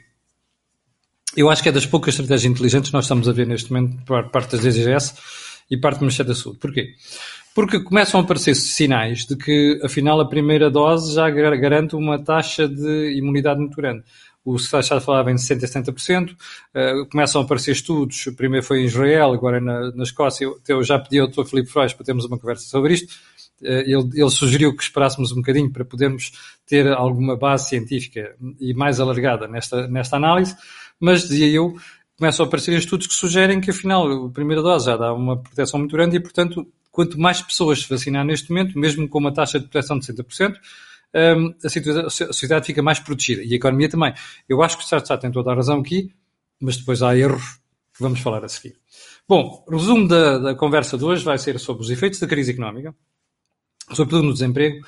Eu 1.35 1.49
acho 1.49 1.61
que 1.61 1.69
é 1.69 1.71
das 1.71 1.85
poucas 1.85 2.13
estratégias 2.13 2.51
inteligentes 2.51 2.89
que 2.89 2.94
nós 2.94 3.03
estamos 3.03 3.27
a 3.27 3.33
ver 3.33 3.45
neste 3.45 3.71
momento 3.71 4.03
por 4.05 4.29
parte 4.29 4.51
das 4.51 4.61
DGS 4.61 5.13
e 5.69 5.77
parte 5.77 5.99
do 5.99 6.03
Ministério 6.03 6.31
da 6.31 6.39
Saúde. 6.39 6.59
Porquê? 6.59 6.95
Porque 7.53 7.79
começam 7.79 8.19
a 8.19 8.23
aparecer 8.23 8.55
sinais 8.55 9.25
de 9.25 9.35
que, 9.35 9.79
afinal, 9.83 10.21
a 10.21 10.29
primeira 10.29 10.69
dose 10.69 11.13
já 11.13 11.29
garante 11.29 11.95
uma 11.95 12.17
taxa 12.23 12.67
de 12.67 13.17
imunidade 13.17 13.59
muito 13.59 13.75
grande. 13.75 14.03
O 14.47 14.55
Estado 14.55 15.01
falava 15.01 15.29
em 15.29 15.35
60% 15.35 15.89
a 15.89 15.91
70%, 15.91 16.31
uh, 16.31 17.05
começam 17.09 17.41
a 17.41 17.44
aparecer 17.44 17.71
estudos, 17.71 18.29
primeiro 18.38 18.65
foi 18.65 18.79
em 18.79 18.85
Israel, 18.85 19.33
agora 19.33 19.59
na, 19.59 19.91
na 19.91 20.03
Escócia, 20.03 20.45
eu, 20.45 20.57
eu 20.69 20.81
já 20.81 20.97
pedi 20.97 21.19
ao 21.19 21.27
Dr. 21.27 21.44
Filipe 21.44 21.69
Freud 21.69 21.94
para 21.94 22.05
termos 22.05 22.23
uma 22.23 22.39
conversa 22.39 22.63
sobre 22.65 22.94
isto, 22.94 23.11
uh, 23.61 23.65
ele, 23.65 24.09
ele, 24.13 24.29
sugeriu 24.29 24.73
que 24.73 24.81
esperássemos 24.81 25.33
um 25.33 25.38
bocadinho 25.38 25.69
para 25.69 25.83
podermos 25.83 26.31
ter 26.65 26.88
alguma 26.88 27.35
base 27.35 27.67
científica 27.67 28.38
e 28.57 28.73
mais 28.73 29.01
alargada 29.01 29.49
nesta, 29.49 29.85
nesta 29.85 30.15
análise, 30.15 30.55
mas 30.97 31.27
dizia 31.27 31.49
eu, 31.49 31.75
começam 32.17 32.45
a 32.45 32.47
aparecer 32.47 32.77
estudos 32.77 33.05
que 33.05 33.13
sugerem 33.13 33.59
que 33.59 33.71
afinal 33.71 34.27
a 34.27 34.29
primeira 34.29 34.61
dose 34.61 34.85
já 34.85 34.95
dá 34.95 35.13
uma 35.13 35.35
proteção 35.35 35.77
muito 35.77 35.91
grande 35.91 36.15
e, 36.15 36.21
portanto, 36.21 36.65
quanto 36.89 37.19
mais 37.19 37.41
pessoas 37.41 37.81
se 37.81 37.89
vacinar 37.89 38.23
neste 38.23 38.49
momento, 38.49 38.79
mesmo 38.79 39.09
com 39.09 39.19
uma 39.19 39.33
taxa 39.33 39.59
de 39.59 39.67
proteção 39.67 39.99
de 39.99 40.05
60%, 40.07 40.53
um, 40.53 40.57
a 41.13 42.09
sociedade 42.09 42.65
fica 42.65 42.81
mais 42.81 43.00
protegida. 43.00 43.44
E 43.44 43.54
a 43.54 43.56
economia 43.56 43.89
também. 43.89 44.13
Eu 44.48 44.62
acho 44.62 44.77
que 44.77 44.83
o 44.83 44.98
está 44.98 45.18
tem 45.18 45.31
toda 45.31 45.51
a 45.51 45.56
razão 45.56 45.80
aqui, 45.80 46.13
mas 46.59 46.77
depois 46.77 47.01
há 47.01 47.15
erros 47.18 47.59
que 47.94 48.01
vamos 48.01 48.19
falar 48.19 48.44
a 48.45 48.50
seguir. 48.50 48.75
Bom, 49.27 49.65
resumo 49.69 50.07
da, 50.07 50.38
da 50.38 50.56
conversa 50.56 50.98
de 50.98 51.04
hoje 51.04 51.24
vai 51.24 51.38
ser 51.38 51.59
sobre 51.59 51.83
os 51.83 51.89
efeitos 51.89 52.19
da 52.19 52.27
crise 52.27 52.51
económica, 52.51 52.95
sobretudo 53.94 54.24
no 54.24 54.33
desemprego, 54.33 54.86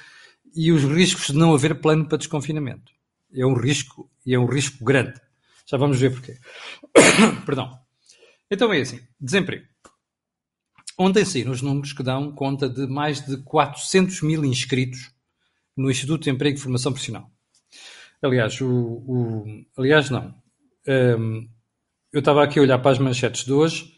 e 0.55 0.71
os 0.71 0.83
riscos 0.83 1.27
de 1.27 1.37
não 1.37 1.53
haver 1.53 1.81
plano 1.81 2.07
para 2.07 2.17
desconfinamento. 2.17 2.91
É 3.33 3.45
um 3.45 3.53
risco, 3.53 4.09
e 4.25 4.33
é 4.33 4.39
um 4.39 4.45
risco 4.45 4.83
grande. 4.83 5.19
Já 5.65 5.77
vamos 5.77 5.99
ver 5.99 6.11
porquê. 6.11 6.37
Perdão. 7.45 7.79
Então 8.49 8.73
é 8.73 8.81
assim, 8.81 8.99
desemprego. 9.19 9.65
Ontem 10.97 11.23
saíram 11.23 11.51
os 11.51 11.61
números 11.61 11.93
que 11.93 12.03
dão 12.03 12.31
conta 12.31 12.67
de 12.67 12.87
mais 12.87 13.25
de 13.25 13.37
400 13.43 14.21
mil 14.21 14.43
inscritos 14.43 15.11
no 15.79 15.89
Instituto 15.89 16.23
de 16.23 16.29
Emprego 16.29 16.57
e 16.57 16.61
Formação 16.61 16.91
Profissional. 16.91 17.31
Aliás, 18.21 18.59
o, 18.59 18.67
o 18.67 19.45
aliás 19.77 20.09
não. 20.09 20.35
Um, 20.85 21.47
eu 22.11 22.19
estava 22.19 22.43
aqui 22.43 22.59
a 22.59 22.61
olhar 22.61 22.79
para 22.79 22.91
as 22.91 22.99
manchetes 22.99 23.45
de 23.45 23.53
hoje, 23.53 23.93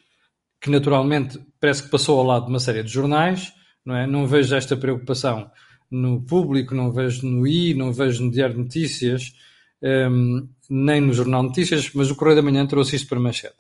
que 0.62 0.70
naturalmente 0.70 1.40
parece 1.60 1.84
que 1.84 1.90
passou 1.90 2.20
ao 2.20 2.26
lado 2.26 2.46
de 2.46 2.52
uma 2.52 2.60
série 2.60 2.84
de 2.84 2.92
jornais, 2.92 3.52
não 3.84 3.96
é? 3.96 4.06
Não 4.06 4.28
vejo 4.28 4.56
esta 4.56 4.78
preocupação 4.78 5.50
no 5.90 6.22
público, 6.22 6.76
não 6.76 6.92
vejo 6.92 7.26
no 7.26 7.48
I, 7.48 7.74
não 7.74 7.92
vejo 7.92 8.24
no 8.24 8.32
Diário 8.32 8.56
de 8.56 8.62
Notícias, 8.62 9.34
um, 9.82 10.48
nem 10.70 11.02
no 11.02 11.14
Jornal 11.14 11.42
de 11.42 11.48
Notícias, 11.48 11.92
mas 11.96 12.12
o 12.12 12.16
Correio 12.16 12.36
da 12.36 12.44
Manhã 12.44 12.68
trouxe 12.68 12.96
isto 12.96 13.10
para 13.10 13.20
manchete, 13.20 13.58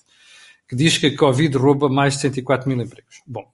que 0.69 0.75
diz 0.75 0.95
que 1.00 1.07
a 1.07 1.17
Covid 1.17 1.57
rouba 1.57 1.89
mais 1.89 2.13
de 2.13 2.21
104 2.21 2.69
mil 2.69 2.79
empregos. 2.79 3.24
Bom, 3.25 3.51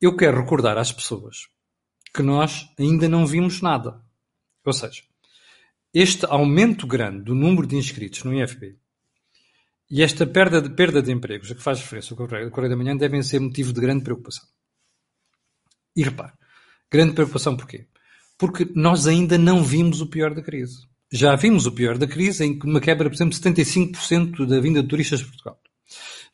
eu 0.00 0.16
quero 0.16 0.40
recordar 0.40 0.76
às 0.76 0.90
pessoas 0.90 1.48
que 2.14 2.22
nós 2.22 2.68
ainda 2.78 3.08
não 3.08 3.26
vimos 3.26 3.60
nada. 3.60 4.00
Ou 4.64 4.72
seja, 4.72 5.02
este 5.92 6.26
aumento 6.26 6.86
grande 6.86 7.24
do 7.24 7.34
número 7.34 7.66
de 7.66 7.76
inscritos 7.76 8.22
no 8.24 8.34
IFB 8.34 8.76
e 9.90 10.02
esta 10.02 10.26
perda 10.26 10.60
de, 10.60 10.68
perda 10.70 11.00
de 11.00 11.10
empregos 11.10 11.50
a 11.50 11.54
que 11.54 11.62
faz 11.62 11.80
referência 11.80 12.12
o 12.12 12.16
Correio, 12.16 12.50
da 12.50 12.76
Manhã 12.76 12.96
devem 12.96 13.22
ser 13.22 13.40
motivo 13.40 13.72
de 13.72 13.80
grande 13.80 14.04
preocupação. 14.04 14.44
E 15.96 16.02
repare, 16.02 16.32
grande 16.90 17.14
preocupação 17.14 17.56
porquê? 17.56 17.86
Porque 18.36 18.70
nós 18.74 19.06
ainda 19.06 19.38
não 19.38 19.64
vimos 19.64 20.00
o 20.00 20.06
pior 20.06 20.34
da 20.34 20.42
crise. 20.42 20.86
Já 21.10 21.34
vimos 21.34 21.64
o 21.64 21.72
pior 21.72 21.96
da 21.96 22.06
crise 22.06 22.44
em 22.44 22.58
que 22.58 22.66
uma 22.66 22.80
quebra, 22.80 23.08
por 23.08 23.16
exemplo, 23.16 23.32
de 23.32 23.40
75% 23.40 24.46
da 24.46 24.60
vinda 24.60 24.82
de 24.82 24.88
turistas 24.88 25.20
de 25.20 25.24
Portugal. 25.24 25.58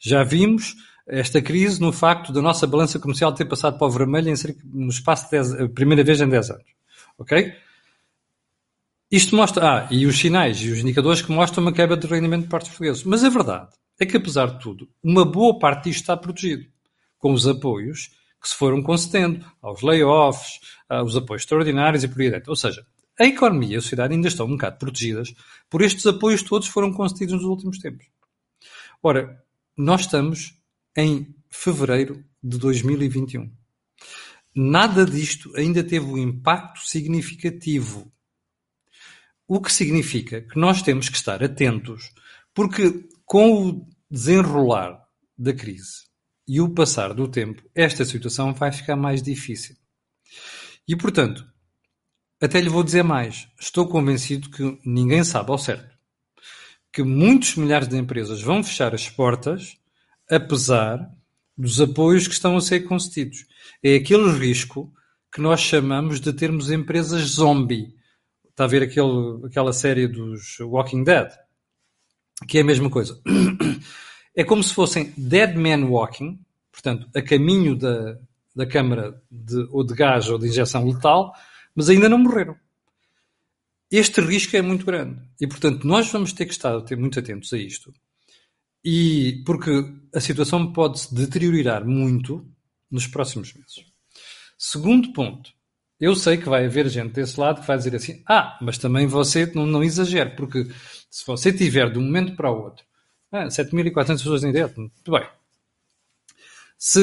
Já 0.01 0.25
vimos 0.25 0.75
esta 1.07 1.41
crise 1.43 1.81
no 1.81 1.93
facto 1.93 2.33
da 2.33 2.41
nossa 2.41 2.67
balança 2.67 2.99
comercial 2.99 3.33
ter 3.33 3.45
passado 3.45 3.79
para 3.79 3.87
o 3.87 3.91
vermelho 3.91 4.31
em 4.31 4.37
cerca, 4.37 4.61
no 4.65 4.89
espaço 4.89 5.25
de 5.25 5.33
10, 5.33 5.61
a 5.61 5.69
primeira 5.69 6.03
vez 6.03 6.21
em 6.21 6.29
10 6.29 6.51
anos. 6.51 6.65
Ok? 7.19 7.55
Isto 9.11 9.37
mostra, 9.37 9.69
ah, 9.69 9.89
e 9.91 10.07
os 10.07 10.19
sinais 10.19 10.59
e 10.59 10.71
os 10.71 10.81
indicadores 10.81 11.23
que 11.23 11.31
mostram 11.31 11.63
uma 11.63 11.73
quebra 11.73 11.97
de 11.97 12.07
rendimento 12.07 12.45
de 12.45 12.49
parte 12.49 12.65
dos 12.65 12.71
portugueses. 12.71 13.05
Mas 13.05 13.23
a 13.23 13.29
verdade 13.29 13.69
é 14.01 14.07
que, 14.07 14.17
apesar 14.17 14.47
de 14.47 14.61
tudo, 14.61 14.89
uma 15.03 15.25
boa 15.25 15.59
parte 15.59 15.85
disto 15.85 16.01
está 16.01 16.17
protegido, 16.17 16.67
com 17.19 17.33
os 17.33 17.47
apoios 17.47 18.11
que 18.41 18.49
se 18.49 18.57
foram 18.57 18.83
concedendo 18.83 19.45
aos 19.63 19.83
layoffs, 19.83 20.61
aos 20.89 21.17
apoios 21.17 21.43
extraordinários 21.43 22.03
e 22.03 22.09
por 22.09 22.21
aí 22.21 22.31
dentro. 22.31 22.51
Ou 22.51 22.57
seja, 22.57 22.85
a 23.19 23.25
economia 23.25 23.75
e 23.75 23.77
a 23.77 23.81
sociedade 23.81 24.15
ainda 24.15 24.29
estão 24.29 24.47
um 24.47 24.51
bocado 24.51 24.79
protegidas 24.79 25.33
por 25.71 25.81
estes 25.81 26.05
apoios 26.07 26.43
todos 26.43 26.67
que 26.67 26.75
foram 26.75 26.93
concedidos 26.93 27.35
nos 27.35 27.45
últimos 27.45 27.79
tempos. 27.79 28.07
Ora, 29.03 29.43
nós 29.77 30.03
estamos 30.03 30.59
em 30.97 31.35
fevereiro 31.51 32.25
de 32.43 32.59
2021. 32.59 33.51
Nada 34.55 35.05
disto 35.05 35.55
ainda 35.57 35.83
teve 35.83 36.07
um 36.07 36.19
impacto 36.19 36.87
significativo. 36.87 38.13
O 39.47 39.61
que 39.61 39.73
significa 39.73 40.41
que 40.41 40.59
nós 40.59 40.83
temos 40.83 41.09
que 41.09 41.17
estar 41.17 41.43
atentos, 41.43 42.13
porque 42.55 43.09
com 43.25 43.69
o 43.69 43.89
desenrolar 44.11 45.03
da 45.37 45.53
crise 45.53 46.05
e 46.47 46.61
o 46.61 46.73
passar 46.73 47.13
do 47.13 47.27
tempo, 47.27 47.63
esta 47.75 48.05
situação 48.05 48.55
vai 48.55 48.71
ficar 48.71 48.97
mais 48.97 49.23
difícil. 49.23 49.77
E, 50.87 50.95
portanto, 50.95 51.45
até 52.41 52.61
lhe 52.61 52.69
vou 52.69 52.85
dizer 52.85 53.03
mais: 53.03 53.49
estou 53.59 53.89
convencido 53.89 54.51
que 54.51 54.79
ninguém 54.85 55.25
sabe 55.25 55.51
ao 55.51 55.59
certo 55.59 55.95
que 56.95 57.03
muitos 57.03 57.57
milhares 57.57 57.89
de 57.89 57.97
empresas 57.97 58.41
vão 58.41 58.63
fechar 58.63 58.95
as 58.95 59.11
portas, 59.11 59.77
apesar 60.31 61.11
dos 61.57 61.81
apoios 61.81 62.27
que 62.27 62.35
estão 62.35 62.57
a 62.57 62.61
ser 62.61 62.81
concedidos. 62.81 63.47
É 63.83 63.97
aquele 63.97 64.31
risco 64.33 64.93
que 65.33 65.41
nós 65.41 65.61
chamamos 65.61 66.21
de 66.21 66.33
termos 66.33 66.71
empresas 66.71 67.23
zombie. 67.23 67.95
Está 68.49 68.65
a 68.65 68.69
ver 68.69 68.83
aquele, 68.83 69.45
aquela 69.45 69.73
série 69.73 70.07
dos 70.07 70.59
Walking 70.61 71.05
Dead? 71.05 71.31
Que 72.49 72.59
é 72.59 72.61
a 72.61 72.65
mesma 72.65 72.91
coisa. 72.91 73.21
É 74.37 74.43
como 74.43 74.65
se 74.65 74.75
fossem 74.75 75.13
dead 75.17 75.55
men 75.55 75.85
walking, 75.85 76.41
portanto, 76.73 77.09
a 77.15 77.23
caminho 77.23 77.77
da, 77.77 78.19
da 78.55 78.67
câmara 78.67 79.23
de, 79.31 79.69
ou 79.71 79.85
de 79.85 79.95
gás 79.95 80.29
ou 80.29 80.39
de 80.39 80.49
injeção 80.49 80.85
letal, 80.85 81.33
mas 81.73 81.89
ainda 81.89 82.09
não 82.09 82.19
morreram. 82.19 82.57
Este 83.89 84.21
risco 84.21 84.57
é 84.57 84.61
muito 84.61 84.85
grande 84.85 85.21
e, 85.41 85.47
portanto, 85.47 85.87
nós 85.87 86.11
vamos 86.11 86.33
ter 86.33 86.47
que 86.47 86.53
estar 86.53 86.83
muito 86.97 87.19
atentos 87.19 87.53
a 87.53 87.59
isto. 87.59 87.95
E 88.85 89.43
porque 89.47 89.71
a 90.15 90.21
situação 90.21 90.73
pode 90.73 91.01
se 91.01 91.15
deteriorar 91.15 91.85
muito 91.85 92.47
nos 92.91 93.07
próximos 93.07 93.53
meses. 93.55 93.85
Segundo 94.59 95.13
ponto, 95.13 95.51
Eu 96.01 96.15
sei 96.17 96.37
que 96.37 96.49
vai 96.49 96.67
haver 96.67 96.89
gente 96.89 97.13
desse 97.13 97.39
lado 97.39 97.61
que 97.61 97.67
vai 97.67 97.77
dizer 97.79 97.95
assim: 97.97 98.23
ah, 98.29 98.59
mas 98.61 98.79
também 98.79 99.07
você 99.07 99.47
não, 99.55 99.65
não 99.65 99.83
exagere, 99.83 100.31
porque 100.37 100.67
se 101.11 101.25
você 101.27 101.53
tiver 101.53 101.91
de 101.91 101.99
um 101.99 102.03
momento 102.03 102.35
para 102.37 102.51
o 102.51 102.63
outro 102.63 102.85
ah, 103.33 103.47
7.400 103.47 104.07
pessoas 104.07 104.45
em 104.45 104.53
direto, 104.53 104.81
muito 104.81 105.11
bem. 105.11 105.27
Se 106.79 107.01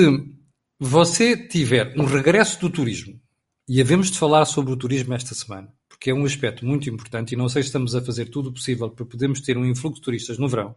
você 0.80 1.36
tiver 1.36 1.94
um 1.98 2.06
regresso 2.06 2.60
do 2.60 2.70
turismo, 2.70 3.20
e 3.68 3.80
havemos 3.82 4.12
de 4.12 4.18
falar 4.18 4.46
sobre 4.46 4.74
o 4.74 4.78
turismo 4.78 5.14
esta 5.14 5.34
semana, 5.34 5.74
porque 5.88 6.12
é 6.12 6.14
um 6.14 6.26
aspecto 6.26 6.66
muito 6.66 6.90
importante 6.90 7.34
e 7.34 7.38
não 7.38 7.48
sei 7.48 7.64
se 7.64 7.68
estamos 7.68 7.96
a 7.96 8.02
fazer 8.02 8.26
tudo 8.26 8.50
o 8.50 8.54
possível 8.54 8.90
para 8.90 9.06
podermos 9.06 9.42
ter 9.42 9.58
um 9.58 9.66
influxo 9.66 10.00
de 10.00 10.06
turistas 10.06 10.38
no 10.38 10.50
verão. 10.50 10.76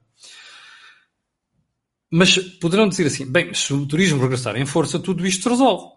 Mas 2.16 2.38
poderão 2.38 2.88
dizer 2.88 3.08
assim: 3.08 3.26
bem, 3.26 3.52
se 3.52 3.74
o 3.74 3.84
turismo 3.84 4.22
regressar 4.22 4.56
em 4.56 4.64
força, 4.64 5.00
tudo 5.00 5.26
isto 5.26 5.48
resolve. 5.48 5.92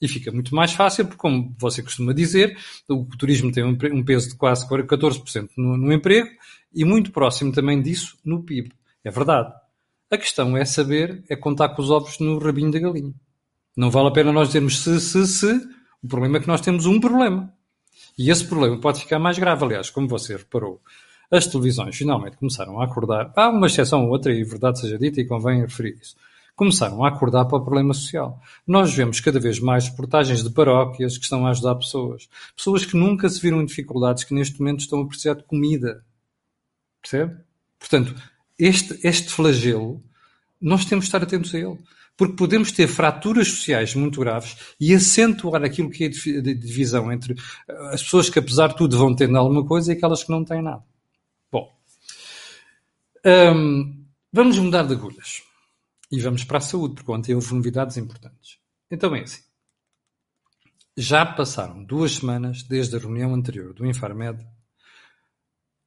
E 0.00 0.08
fica 0.08 0.32
muito 0.32 0.54
mais 0.54 0.72
fácil, 0.72 1.04
porque, 1.04 1.18
como 1.18 1.54
você 1.58 1.82
costuma 1.82 2.14
dizer, 2.14 2.56
o 2.88 3.04
turismo 3.04 3.52
tem 3.52 3.62
um 3.64 4.02
peso 4.02 4.30
de 4.30 4.36
quase 4.36 4.66
14% 4.66 5.50
no, 5.58 5.76
no 5.76 5.92
emprego 5.92 6.30
e 6.72 6.86
muito 6.86 7.12
próximo 7.12 7.52
também 7.52 7.82
disso 7.82 8.16
no 8.24 8.42
PIB. 8.42 8.72
É 9.04 9.10
verdade. 9.10 9.52
A 10.10 10.16
questão 10.16 10.56
é 10.56 10.64
saber, 10.64 11.22
é 11.28 11.36
contar 11.36 11.68
com 11.70 11.82
os 11.82 11.90
ovos 11.90 12.18
no 12.18 12.38
rabinho 12.38 12.70
da 12.70 12.78
galinha. 12.78 13.12
Não 13.76 13.90
vale 13.90 14.08
a 14.08 14.12
pena 14.12 14.32
nós 14.32 14.48
dizermos 14.48 14.78
se, 14.78 14.98
se, 14.98 15.26
se. 15.26 15.52
O 16.02 16.08
problema 16.08 16.38
é 16.38 16.40
que 16.40 16.48
nós 16.48 16.62
temos 16.62 16.86
um 16.86 16.98
problema. 16.98 17.52
E 18.16 18.30
esse 18.30 18.46
problema 18.46 18.80
pode 18.80 19.00
ficar 19.00 19.18
mais 19.18 19.38
grave. 19.38 19.66
Aliás, 19.66 19.90
como 19.90 20.08
você 20.08 20.34
reparou, 20.34 20.80
as 21.30 21.46
televisões 21.46 21.96
finalmente 21.96 22.36
começaram 22.36 22.80
a 22.80 22.84
acordar. 22.84 23.32
Há 23.36 23.48
uma 23.48 23.66
exceção 23.66 24.04
ou 24.04 24.10
outra, 24.10 24.32
e 24.32 24.42
verdade 24.44 24.80
seja 24.80 24.98
dita, 24.98 25.20
e 25.20 25.26
convém 25.26 25.60
referir 25.60 25.98
isso 26.00 26.16
começaram 26.58 27.04
a 27.04 27.08
acordar 27.08 27.44
para 27.44 27.56
o 27.56 27.64
problema 27.64 27.94
social. 27.94 28.42
Nós 28.66 28.92
vemos 28.92 29.20
cada 29.20 29.38
vez 29.38 29.60
mais 29.60 29.88
reportagens 29.88 30.42
de 30.42 30.50
paróquias 30.50 31.16
que 31.16 31.22
estão 31.22 31.46
a 31.46 31.50
ajudar 31.50 31.76
pessoas. 31.76 32.28
Pessoas 32.56 32.84
que 32.84 32.96
nunca 32.96 33.28
se 33.28 33.40
viram 33.40 33.62
em 33.62 33.64
dificuldades, 33.64 34.24
que 34.24 34.34
neste 34.34 34.58
momento 34.58 34.80
estão 34.80 35.00
a 35.00 35.06
precisar 35.06 35.34
de 35.34 35.44
comida. 35.44 36.04
Percebe? 37.00 37.36
Portanto, 37.78 38.12
este, 38.58 38.98
este 39.06 39.28
flagelo, 39.30 40.02
nós 40.60 40.84
temos 40.84 41.04
de 41.04 41.10
estar 41.10 41.22
atentos 41.22 41.54
a 41.54 41.58
ele. 41.58 41.78
Porque 42.16 42.34
podemos 42.34 42.72
ter 42.72 42.88
fraturas 42.88 43.46
sociais 43.46 43.94
muito 43.94 44.18
graves 44.18 44.56
e 44.80 44.92
acentuar 44.92 45.62
aquilo 45.62 45.88
que 45.88 46.02
é 46.02 46.06
a 46.08 46.42
divisão 46.42 47.12
entre 47.12 47.36
as 47.92 48.02
pessoas 48.02 48.28
que, 48.28 48.40
apesar 48.40 48.70
de 48.70 48.76
tudo, 48.76 48.98
vão 48.98 49.14
tendo 49.14 49.38
alguma 49.38 49.64
coisa 49.64 49.92
e 49.92 49.96
aquelas 49.96 50.24
que 50.24 50.30
não 50.30 50.44
têm 50.44 50.60
nada. 50.60 50.82
Hum, 53.28 54.06
vamos 54.32 54.58
mudar 54.58 54.84
de 54.84 54.94
agulhas. 54.94 55.42
E 56.10 56.18
vamos 56.18 56.44
para 56.44 56.56
a 56.56 56.62
saúde, 56.62 56.94
porque 56.94 57.12
ontem 57.12 57.34
houve 57.34 57.52
novidades 57.52 57.98
importantes. 57.98 58.58
Então 58.90 59.14
é 59.14 59.20
assim. 59.20 59.42
Já 60.96 61.26
passaram 61.26 61.84
duas 61.84 62.12
semanas 62.12 62.62
desde 62.62 62.96
a 62.96 62.98
reunião 62.98 63.34
anterior 63.34 63.74
do 63.74 63.84
Infarmed, 63.84 64.46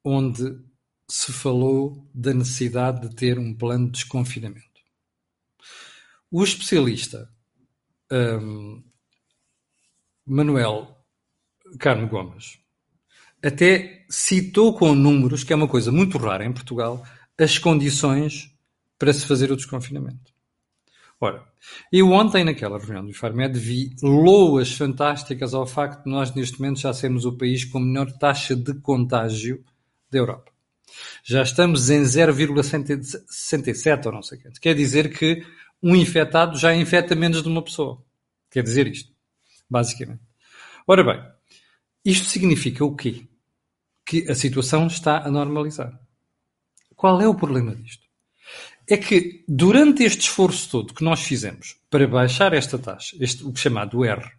onde 0.05 0.55
se 1.09 1.33
falou 1.33 2.07
da 2.13 2.31
necessidade 2.31 3.09
de 3.09 3.15
ter 3.15 3.39
um 3.39 3.55
plano 3.55 3.87
de 3.87 3.93
desconfinamento. 3.93 4.69
O 6.29 6.43
especialista 6.43 7.27
um, 8.11 8.83
Manuel 10.25 10.95
Carmo 11.79 12.07
Gomes 12.07 12.59
até 13.43 14.05
citou 14.07 14.77
com 14.77 14.93
números, 14.93 15.43
que 15.43 15.51
é 15.51 15.55
uma 15.55 15.67
coisa 15.67 15.91
muito 15.91 16.17
rara 16.19 16.45
em 16.45 16.53
Portugal, 16.53 17.03
as 17.37 17.57
condições 17.57 18.51
para 18.97 19.13
se 19.13 19.25
fazer 19.25 19.51
o 19.51 19.55
desconfinamento. 19.55 20.31
Ora, 21.19 21.45
eu 21.91 22.11
ontem 22.11 22.43
naquela 22.43 22.79
reunião 22.79 23.05
do 23.05 23.11
IFARMED 23.11 23.59
vi 23.59 23.95
loas 24.01 24.73
fantásticas 24.73 25.53
ao 25.53 25.67
facto 25.67 26.03
de 26.03 26.09
nós 26.09 26.33
neste 26.33 26.59
momento 26.59 26.79
já 26.79 26.91
sermos 26.93 27.25
o 27.25 27.37
país 27.37 27.63
com 27.63 27.77
a 27.77 27.81
menor 27.81 28.11
taxa 28.11 28.55
de 28.55 28.73
contágio 28.81 29.63
da 30.09 30.17
Europa. 30.17 30.51
Já 31.23 31.43
estamos 31.43 31.91
em 31.91 32.01
0,67 32.01 34.05
ou 34.07 34.11
não 34.11 34.23
sei 34.23 34.39
quanto. 34.39 34.59
Quer 34.59 34.73
dizer 34.73 35.15
que 35.15 35.45
um 35.81 35.95
infectado 35.95 36.57
já 36.57 36.75
infecta 36.75 37.15
menos 37.15 37.41
de 37.43 37.47
uma 37.47 37.63
pessoa. 37.63 38.03
Quer 38.49 38.63
dizer 38.63 38.87
isto, 38.87 39.13
basicamente. 39.69 40.23
Ora 40.87 41.03
bem, 41.03 41.23
isto 42.03 42.27
significa 42.29 42.83
o 42.83 42.95
quê? 42.95 43.27
Que 44.03 44.27
a 44.27 44.33
situação 44.33 44.87
está 44.87 45.19
a 45.19 45.29
normalizar. 45.29 46.00
Qual 47.01 47.19
é 47.19 47.27
o 47.27 47.33
problema 47.33 47.75
disto? 47.75 48.11
é 48.87 48.97
que 48.97 49.43
durante 49.47 50.03
este 50.03 50.21
esforço 50.21 50.69
todo 50.69 50.93
que 50.93 51.03
nós 51.03 51.21
fizemos 51.21 51.77
para 51.89 52.07
baixar 52.07 52.53
esta 52.53 52.77
taxa, 52.77 53.15
este, 53.19 53.43
o 53.43 53.55
chamado 53.55 54.03
R, 54.03 54.29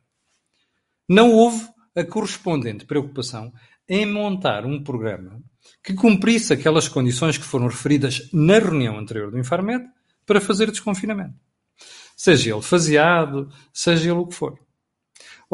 não 1.09 1.33
houve 1.33 1.67
a 1.97 2.05
correspondente 2.05 2.85
preocupação 2.85 3.53
em 3.89 4.05
montar 4.07 4.65
um 4.67 4.81
programa 4.83 5.43
que 5.83 5.95
cumprisse 5.95 6.53
aquelas 6.53 6.87
condições 6.87 7.39
que 7.39 7.45
foram 7.45 7.67
referidas 7.67 8.29
na 8.33 8.59
reunião 8.59 8.99
anterior 8.99 9.31
do 9.31 9.39
Infarmed 9.39 9.87
para 10.27 10.41
fazer 10.41 10.71
desconfinamento. 10.71 11.35
Seja 12.17 12.53
ele 12.53 12.63
faseado, 12.63 13.51
seja 13.73 14.11
ele 14.11 14.21
o 14.21 14.27
que 14.27 14.35
for. 14.35 14.59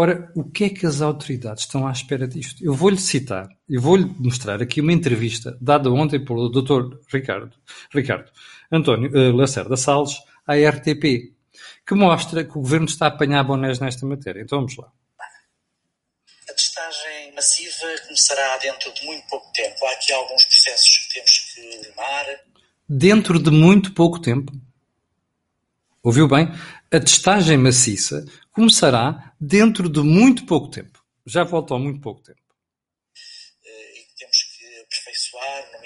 Ora, 0.01 0.31
o 0.37 0.45
que 0.45 0.63
é 0.63 0.69
que 0.69 0.87
as 0.87 1.01
autoridades 1.01 1.65
estão 1.65 1.85
à 1.85 1.91
espera 1.91 2.29
disto? 2.29 2.65
Eu 2.65 2.73
vou-lhe 2.73 2.97
citar, 2.97 3.49
eu 3.69 3.81
vou-lhe 3.81 4.05
mostrar 4.21 4.63
aqui 4.63 4.81
uma 4.81 4.93
entrevista 4.93 5.59
dada 5.61 5.91
ontem 5.91 6.25
pelo 6.25 6.49
Dr. 6.49 6.99
Ricardo, 7.13 7.53
Ricardo 7.93 8.31
António 8.71 9.11
uh, 9.11 9.37
Lacerda 9.37 9.77
Salles 9.77 10.13
à 10.47 10.55
RTP, 10.55 11.35
que 11.85 11.95
mostra 11.97 12.45
que 12.45 12.51
o 12.51 12.61
governo 12.61 12.87
está 12.87 13.07
a 13.07 13.09
apanhar 13.09 13.43
bonés 13.43 13.81
nesta 13.81 14.07
matéria. 14.07 14.41
Então 14.41 14.59
vamos 14.59 14.77
lá. 14.77 14.89
A 16.49 16.53
testagem 16.53 17.35
massiva 17.35 17.89
começará 18.07 18.57
dentro 18.59 18.95
de 18.95 19.05
muito 19.05 19.27
pouco 19.27 19.53
tempo. 19.53 19.85
Há 19.85 19.93
aqui 19.95 20.13
alguns 20.13 20.45
processos 20.45 20.97
que 20.97 21.15
temos 21.15 21.39
que 21.53 21.89
limar. 21.89 22.27
Dentro 22.89 23.43
de 23.43 23.51
muito 23.51 23.93
pouco 23.93 24.21
tempo. 24.21 24.53
Ouviu 26.05 26.29
bem? 26.29 26.47
A 26.93 27.01
testagem 27.01 27.59
maciça 27.59 28.25
começará 28.53 29.28
dentro 29.41 29.89
de 29.89 30.01
muito 30.01 30.45
pouco 30.47 30.69
tempo. 30.69 31.03
Já 31.27 31.45
volto 31.45 31.75
ao 31.75 31.81
muito 31.81 32.01
pouco 32.01 32.23
tempo 32.23 32.48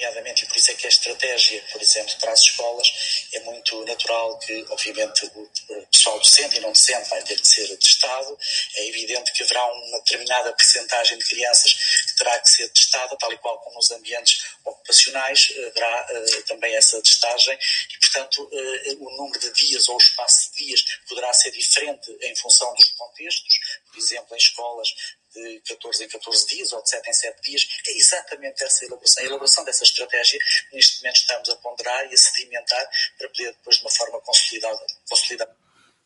nomeadamente, 0.02 0.44
e 0.44 0.48
por 0.48 0.56
isso 0.56 0.70
é 0.72 0.74
que 0.74 0.86
a 0.86 0.88
estratégia, 0.88 1.64
por 1.70 1.80
exemplo, 1.80 2.14
para 2.18 2.32
as 2.32 2.40
escolas, 2.40 2.88
é 3.32 3.40
muito 3.40 3.84
natural 3.84 4.38
que, 4.38 4.64
obviamente, 4.68 5.24
o 5.26 5.86
pessoal 5.90 6.18
docente 6.18 6.56
e 6.56 6.60
não 6.60 6.72
docente 6.72 7.08
vai 7.08 7.22
ter 7.22 7.40
que 7.40 7.46
ser 7.46 7.76
testado. 7.76 8.36
É 8.76 8.88
evidente 8.88 9.32
que 9.32 9.42
haverá 9.44 9.64
uma 9.72 9.98
determinada 9.98 10.52
percentagem 10.54 11.16
de 11.18 11.24
crianças 11.24 11.72
que 12.08 12.16
terá 12.16 12.38
que 12.40 12.50
ser 12.50 12.68
testada, 12.70 13.16
tal 13.16 13.32
e 13.32 13.38
qual 13.38 13.58
como 13.60 13.76
nos 13.76 13.90
ambientes 13.92 14.44
ocupacionais, 14.64 15.52
haverá 15.68 16.06
uh, 16.10 16.42
também 16.44 16.74
essa 16.74 17.00
testagem 17.00 17.56
e, 17.94 17.98
portanto, 18.00 18.42
uh, 18.42 19.06
o 19.06 19.16
número 19.16 19.38
de 19.38 19.52
dias 19.52 19.88
ou 19.88 19.94
o 19.94 19.98
espaço 19.98 20.50
de 20.50 20.64
dias 20.64 20.84
poderá 21.08 21.32
ser 21.32 21.52
diferente 21.52 22.10
em 22.20 22.34
função 22.36 22.74
dos 22.74 22.90
contextos. 22.90 23.54
Por 23.90 23.98
exemplo, 23.98 24.34
em 24.34 24.38
escolas 24.38 24.88
de 25.34 25.60
14 25.60 26.04
em 26.04 26.08
14 26.08 26.46
dias 26.46 26.72
ou 26.72 26.82
de 26.82 26.90
7 26.90 27.08
em 27.08 27.12
7 27.12 27.42
dias, 27.42 27.68
é 27.86 27.98
exatamente 27.98 28.62
essa 28.62 28.84
elaboração. 28.84 29.22
A 29.22 29.26
elaboração 29.26 29.64
dessa 29.64 29.84
estratégia, 29.84 30.38
neste 30.72 31.00
momento 31.00 31.16
estamos 31.16 31.48
a 31.48 31.56
ponderar 31.56 32.10
e 32.10 32.14
a 32.14 32.16
sedimentar 32.16 32.86
para 33.18 33.28
poder 33.28 33.52
depois 33.52 33.76
de 33.76 33.82
uma 33.82 33.90
forma 33.90 34.20
consolidada. 34.20 34.86
consolidada. 35.08 35.56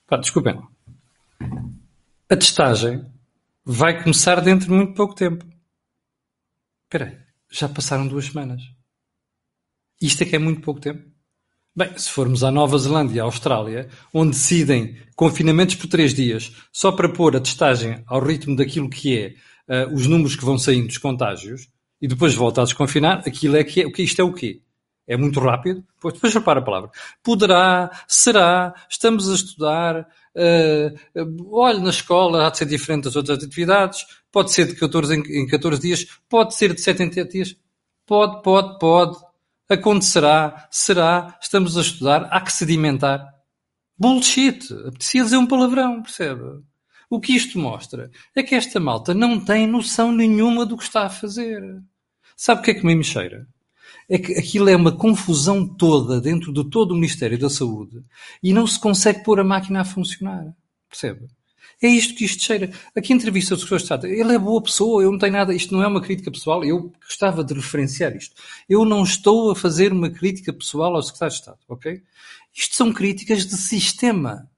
Pá, 0.07 0.17
desculpem. 0.17 0.61
A 2.29 2.37
testagem 2.37 3.05
vai 3.65 4.03
começar 4.03 4.41
dentro 4.41 4.67
de 4.67 4.73
muito 4.73 4.95
pouco 4.95 5.15
tempo. 5.15 5.45
Espera 6.85 7.07
aí, 7.07 7.19
já 7.51 7.69
passaram 7.69 8.07
duas 8.07 8.27
semanas. 8.27 8.63
Isto 10.01 10.23
é 10.23 10.27
que 10.27 10.37
é 10.37 10.39
muito 10.39 10.61
pouco 10.61 10.81
tempo? 10.81 11.16
Bem, 11.77 11.91
se 11.95 12.09
formos 12.09 12.43
à 12.43 12.51
Nova 12.51 12.79
Zelândia 12.79 13.19
e 13.19 13.21
à 13.21 13.25
Austrália, 13.25 13.91
onde 14.11 14.31
decidem 14.31 14.97
confinamentos 15.15 15.75
por 15.75 15.89
três 15.89 16.15
dias 16.15 16.51
só 16.73 16.91
para 16.91 17.07
pôr 17.07 17.37
a 17.37 17.41
testagem 17.41 18.03
ao 18.07 18.19
ritmo 18.19 18.57
daquilo 18.57 18.89
que 18.89 19.37
é 19.69 19.85
uh, 19.85 19.93
os 19.93 20.07
números 20.07 20.35
que 20.35 20.45
vão 20.45 20.57
saindo 20.57 20.87
dos 20.87 20.97
contágios 20.97 21.69
e 22.01 22.09
depois 22.09 22.35
volta 22.35 22.63
a 22.63 22.65
desconfinar, 22.65 23.19
aquilo 23.27 23.57
é 23.57 23.63
que 23.63 23.83
é, 23.83 23.93
isto 23.99 24.23
é 24.23 24.25
o 24.25 24.33
quê? 24.33 24.63
É 25.07 25.19
muito 25.19 25.39
rápido? 25.39 25.85
Pois 26.01 26.15
depois 26.15 26.33
repara 26.33 26.61
a 26.61 26.65
palavra. 26.65 26.91
Poderá, 27.23 27.91
será, 28.09 28.73
estamos 28.89 29.31
a 29.31 29.35
estudar, 29.35 30.09
uh, 30.35 31.47
olha, 31.51 31.79
na 31.79 31.91
escola 31.91 32.47
há 32.47 32.51
de 32.51 32.57
ser 32.57 32.65
diferente 32.65 33.05
das 33.05 33.17
outras 33.17 33.45
atividades, 33.45 34.03
pode 34.33 34.51
ser 34.51 34.67
de 34.67 34.77
14 34.77 35.15
em, 35.15 35.43
em 35.43 35.47
14 35.47 35.79
dias, 35.79 36.07
pode 36.27 36.55
ser 36.55 36.73
de 36.73 36.81
7 36.81 37.03
em 37.03 37.13
7 37.13 37.31
dias, 37.31 37.57
pode, 38.07 38.43
pode, 38.43 38.79
pode 38.79 39.26
Acontecerá, 39.69 40.69
será, 40.71 41.37
estamos 41.43 41.77
a 41.77 41.81
estudar, 41.81 42.29
há 42.31 42.41
que 42.41 42.53
sedimentar. 42.53 43.27
Bullshit! 43.99 44.73
Apetecia 44.87 45.25
dizer 45.25 45.37
um 45.37 45.47
palavrão, 45.47 46.03
percebe? 46.03 46.63
O 47.11 47.21
que 47.21 47.35
isto 47.35 47.59
mostra 47.59 48.11
é 48.35 48.43
que 48.43 48.55
esta 48.55 48.79
malta 48.79 49.13
não 49.13 49.45
tem 49.45 49.67
noção 49.67 50.13
nenhuma 50.13 50.65
do 50.65 50.77
que 50.77 50.85
está 50.85 51.07
a 51.07 51.11
fazer. 51.11 51.61
Sabe 52.37 52.61
o 52.61 52.65
que 52.65 52.71
é 52.73 52.75
que 52.75 52.87
me 52.87 53.03
cheira? 53.03 53.47
É 54.09 54.19
que 54.19 54.35
aquilo 54.35 54.69
é 54.69 54.77
uma 54.77 54.97
confusão 54.97 55.67
toda 55.67 56.21
dentro 56.21 56.53
de 56.53 56.69
todo 56.71 56.93
o 56.93 56.95
Ministério 56.95 57.39
da 57.39 57.51
Saúde 57.51 58.05
e 58.43 58.53
não 58.53 58.67
se 58.67 58.79
consegue 58.79 59.25
pôr 59.25 59.41
a 59.41 59.45
máquina 59.45 59.81
a 59.81 59.85
funcionar. 59.85 60.55
Percebe? 60.89 61.27
É 61.83 61.89
isto 61.89 62.15
que 62.15 62.25
isto 62.25 62.43
cheira. 62.43 62.71
Aqui 62.97 63.13
entrevista 63.13 63.55
do 63.55 63.61
Secretário 63.61 63.79
de 63.79 63.85
Estado. 63.85 64.07
Ele 64.07 64.35
é 64.35 64.39
boa 64.39 64.63
pessoa, 64.63 65.03
eu 65.03 65.13
não 65.13 65.19
tenho 65.19 65.35
nada. 65.35 65.55
Isto 65.55 65.75
não 65.75 65.83
é 65.83 65.87
uma 65.87 66.01
crítica 66.01 66.31
pessoal. 66.31 66.65
Eu 66.65 66.93
gostava 67.05 67.45
de 67.45 67.53
referenciar 67.53 68.17
isto. 68.17 68.35
Eu 68.69 68.85
não 68.85 69.03
estou 69.03 69.51
a 69.51 69.57
fazer 69.57 69.93
uma 69.93 70.09
crítica 70.09 70.53
pessoal 70.53 70.95
ao 70.95 71.03
Secretário 71.03 71.35
de 71.35 71.41
Estado, 71.41 71.59
ok? 71.69 72.03
Isto 72.55 72.75
são 72.75 72.93
críticas 72.93 73.47
de 73.47 73.57
sistema, 73.57 74.51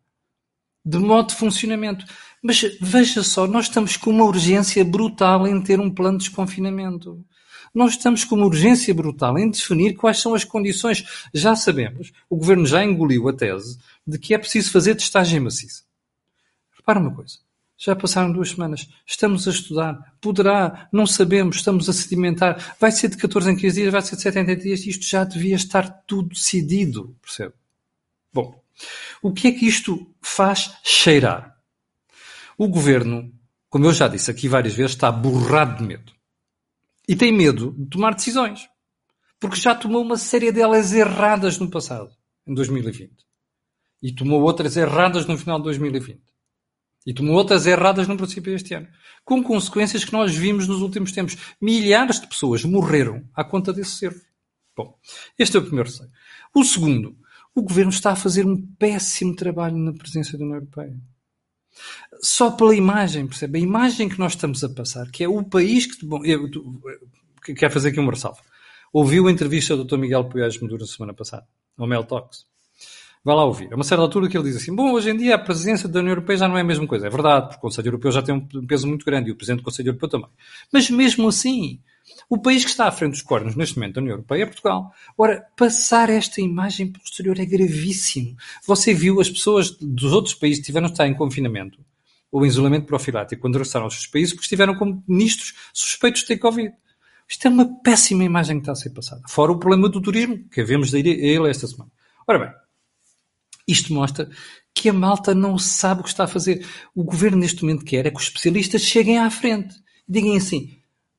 de 0.85 0.99
modo 0.99 1.31
de 1.31 1.35
funcionamento. 1.35 2.05
Mas 2.41 2.63
veja 2.81 3.25
só, 3.25 3.49
nós 3.49 3.65
estamos 3.67 3.97
com 3.97 4.11
uma 4.11 4.25
urgência 4.25 4.85
brutal 4.85 5.47
em 5.49 5.61
ter 5.61 5.81
um 5.81 5.91
plano 5.91 6.19
de 6.19 6.25
desconfinamento. 6.25 7.25
Nós 7.75 7.93
estamos 7.93 8.25
com 8.25 8.37
uma 8.37 8.47
urgência 8.47 8.95
brutal 8.95 9.37
em 9.37 9.51
definir 9.51 9.95
quais 9.95 10.21
são 10.21 10.35
as 10.35 10.45
condições. 10.45 11.05
Já 11.35 11.57
sabemos, 11.57 12.13
o 12.31 12.37
governo 12.37 12.65
já 12.65 12.85
engoliu 12.85 13.29
a 13.29 13.33
tese 13.33 13.79
de 14.07 14.19
que 14.19 14.35
é 14.35 14.39
preciso 14.39 14.71
fazer 14.71 14.95
testagem 14.95 15.41
maciça. 15.41 15.88
Repara 16.89 17.01
uma 17.01 17.15
coisa. 17.15 17.37
Já 17.77 17.95
passaram 17.95 18.33
duas 18.33 18.49
semanas. 18.49 18.89
Estamos 19.07 19.47
a 19.47 19.51
estudar. 19.51 20.17
Poderá, 20.23 20.89
não 20.91 21.07
sabemos, 21.07 21.57
estamos 21.57 21.87
a 21.87 21.93
sedimentar. 21.93 22.77
Vai 22.81 22.91
ser 22.91 23.09
de 23.09 23.19
14 23.19 23.51
em 23.51 23.57
15 23.57 23.81
dias, 23.81 23.93
vai 23.93 24.01
ser 24.01 24.17
de 24.17 24.23
7 24.23 24.39
em 24.39 24.47
7 24.47 24.63
dias. 24.63 24.87
Isto 24.87 25.05
já 25.05 25.23
devia 25.23 25.55
estar 25.55 25.87
tudo 26.07 26.31
decidido, 26.31 27.15
percebe? 27.21 27.53
Bom, 28.33 28.59
o 29.21 29.31
que 29.35 29.49
é 29.49 29.53
que 29.53 29.67
isto 29.67 30.11
faz 30.23 30.75
cheirar? 30.83 31.59
O 32.57 32.69
governo, 32.69 33.31
como 33.69 33.85
eu 33.85 33.93
já 33.93 34.09
disse 34.09 34.31
aqui 34.31 34.49
várias 34.49 34.73
vezes, 34.73 34.93
está 34.93 35.13
borrado 35.13 35.77
de 35.77 35.85
medo. 35.85 36.11
E 37.07 37.15
tem 37.15 37.31
medo 37.31 37.75
de 37.77 37.85
tomar 37.91 38.15
decisões. 38.15 38.67
Porque 39.39 39.57
já 39.57 39.75
tomou 39.75 40.01
uma 40.01 40.17
série 40.17 40.51
delas 40.51 40.95
erradas 40.95 41.59
no 41.59 41.69
passado, 41.69 42.11
em 42.47 42.55
2020. 42.55 43.13
E 44.03 44.11
tomou 44.11 44.41
outras 44.41 44.75
erradas 44.75 45.27
no 45.27 45.37
final 45.37 45.59
de 45.59 45.65
2020. 45.65 46.28
E 47.09 47.15
tomou 47.15 47.37
outras 47.37 47.67
erradas 47.67 48.07
no 48.07 48.19
princípio 48.19 48.53
deste 48.53 48.75
ano. 48.75 48.87
Com 49.25 49.43
consequências 49.43 50.05
que 50.05 50.13
nós 50.13 50.37
vimos 50.37 50.69
nos 50.69 50.83
últimos 50.83 51.11
tempos. 51.11 51.39
Milhares 51.59 52.21
de 52.21 52.27
pessoas 52.27 52.63
morreram 52.67 53.27
à 53.35 53.43
conta 53.43 53.73
desse 53.73 54.05
erro. 54.05 54.21
Bom, 54.77 54.95
este 55.39 55.57
é 55.57 55.61
o 55.61 55.63
primeiro 55.63 55.89
receio. 55.89 56.11
O 56.55 56.63
segundo, 56.63 57.17
o 57.55 57.63
governo 57.63 57.91
está 57.91 58.13
a 58.13 58.17
fazer 58.17 58.45
um 58.45 58.61
péssimo 58.79 59.35
trabalho 59.35 59.79
na 59.79 59.95
presença 59.95 60.37
da 60.37 60.45
União 60.45 60.59
Europeia. 60.59 61.01
Só 62.21 62.51
pela 62.51 62.75
imagem, 62.75 63.27
percebe? 63.27 63.59
A 63.59 63.63
imagem 63.63 64.11
que 64.11 64.19
nós 64.19 64.33
estamos 64.33 64.63
a 64.63 64.69
passar, 64.69 65.11
que 65.11 65.25
é 65.25 65.29
o 65.29 65.43
país 65.43 65.87
que. 65.87 66.05
Bom, 66.05 66.23
eu, 66.27 66.47
quero 67.57 67.73
fazer 67.73 67.89
aqui 67.89 68.01
uma 68.01 68.13
ressalva. 68.13 68.43
Ouviu 68.93 69.29
a 69.29 69.33
entrevista 69.33 69.75
do 69.75 69.87
Dr. 69.87 69.97
Miguel 69.97 70.29
Poiás 70.29 70.61
Medura 70.61 70.85
semana 70.85 71.15
passada, 71.15 71.47
ao 71.79 71.87
Mel 71.87 72.05
Talks. 72.05 72.47
Vai 73.29 73.37
lá 73.37 73.45
ouvir. 73.45 73.71
A 73.71 73.75
uma 73.75 73.85
certa 73.85 74.01
altura 74.01 74.27
que 74.27 74.39
ele 74.39 74.45
diz 74.45 74.57
assim: 74.57 74.75
Bom, 74.75 74.91
hoje 74.91 75.11
em 75.11 75.17
dia 75.19 75.35
a 75.35 75.39
presidência 75.39 75.87
da 75.87 76.01
União 76.01 76.13
Europeia 76.13 76.39
já 76.39 76.49
não 76.49 76.57
é 76.57 76.63
a 76.63 76.65
mesma 76.65 76.87
coisa. 76.87 77.09
É 77.09 77.11
verdade, 77.11 77.49
porque 77.49 77.59
o 77.59 77.61
Conselho 77.61 77.89
Europeu 77.89 78.11
já 78.11 78.23
tem 78.23 78.35
um 78.35 78.67
peso 78.67 78.89
muito 78.89 79.05
grande 79.05 79.29
e 79.29 79.33
o 79.33 79.37
Presidente 79.37 79.61
do 79.61 79.65
Conselho 79.65 79.89
Europeu 79.89 80.09
também. 80.09 80.31
Mas 80.73 80.89
mesmo 80.89 81.29
assim, 81.29 81.79
o 82.31 82.39
país 82.39 82.65
que 82.65 82.71
está 82.71 82.89
à 82.89 82.91
frente 82.91 83.11
dos 83.11 83.21
cornos 83.21 83.55
neste 83.55 83.77
momento 83.77 83.97
da 83.97 84.01
União 84.01 84.15
Europeia 84.15 84.45
é 84.45 84.47
Portugal. 84.47 84.91
Ora, 85.19 85.47
passar 85.55 86.09
esta 86.09 86.41
imagem 86.41 86.91
posterior 86.91 87.39
é 87.39 87.45
gravíssimo. 87.45 88.35
Você 88.67 88.95
viu 88.95 89.21
as 89.21 89.29
pessoas 89.29 89.73
dos 89.73 90.15
outros 90.15 90.33
países 90.33 90.61
que 90.61 90.65
tiveram 90.65 90.87
de 90.87 90.95
estar 90.95 91.07
em 91.07 91.13
confinamento 91.13 91.79
ou 92.33 92.47
em 92.47 92.49
isolamento 92.49 92.87
profilático 92.87 93.43
quando 93.43 93.57
regressaram 93.57 93.85
aos 93.85 93.93
seus 93.93 94.07
países 94.07 94.33
porque 94.33 94.47
estiveram 94.47 94.75
como 94.75 95.05
ministros 95.07 95.53
suspeitos 95.75 96.23
de 96.23 96.29
ter 96.29 96.39
Covid. 96.39 96.73
Isto 97.29 97.47
é 97.47 97.51
uma 97.51 97.79
péssima 97.83 98.25
imagem 98.25 98.57
que 98.57 98.63
está 98.63 98.73
a 98.73 98.75
ser 98.75 98.89
passada. 98.89 99.21
Fora 99.29 99.53
o 99.53 99.59
problema 99.59 99.87
do 99.87 100.01
turismo, 100.01 100.49
que 100.49 100.63
havemos 100.63 100.91
de 100.91 100.99
ir 101.01 101.09
a 101.09 101.43
ele 101.43 101.51
esta 101.51 101.67
semana. 101.67 101.91
Ora 102.27 102.39
bem, 102.39 102.68
isto 103.69 103.93
mostra 103.93 104.29
que 104.75 104.89
a 104.89 104.93
malta 104.93 105.35
não 105.35 105.59
sabe 105.59 106.01
o 106.01 106.05
que 106.05 106.11
está 106.11 106.25
a 106.25 106.29
fazer. 106.29 106.67
O 106.95 107.05
governo 107.05 107.39
neste 107.39 107.63
momento 107.63 107.85
quer 107.85 108.07
é 108.07 108.11
que 108.11 108.17
os 108.17 108.25
especialistas 108.25 108.83
cheguem 108.83 109.19
à 109.19 109.31
frente 109.31 109.75
e 110.09 110.13
digam 110.13 110.35
assim, 110.35 110.79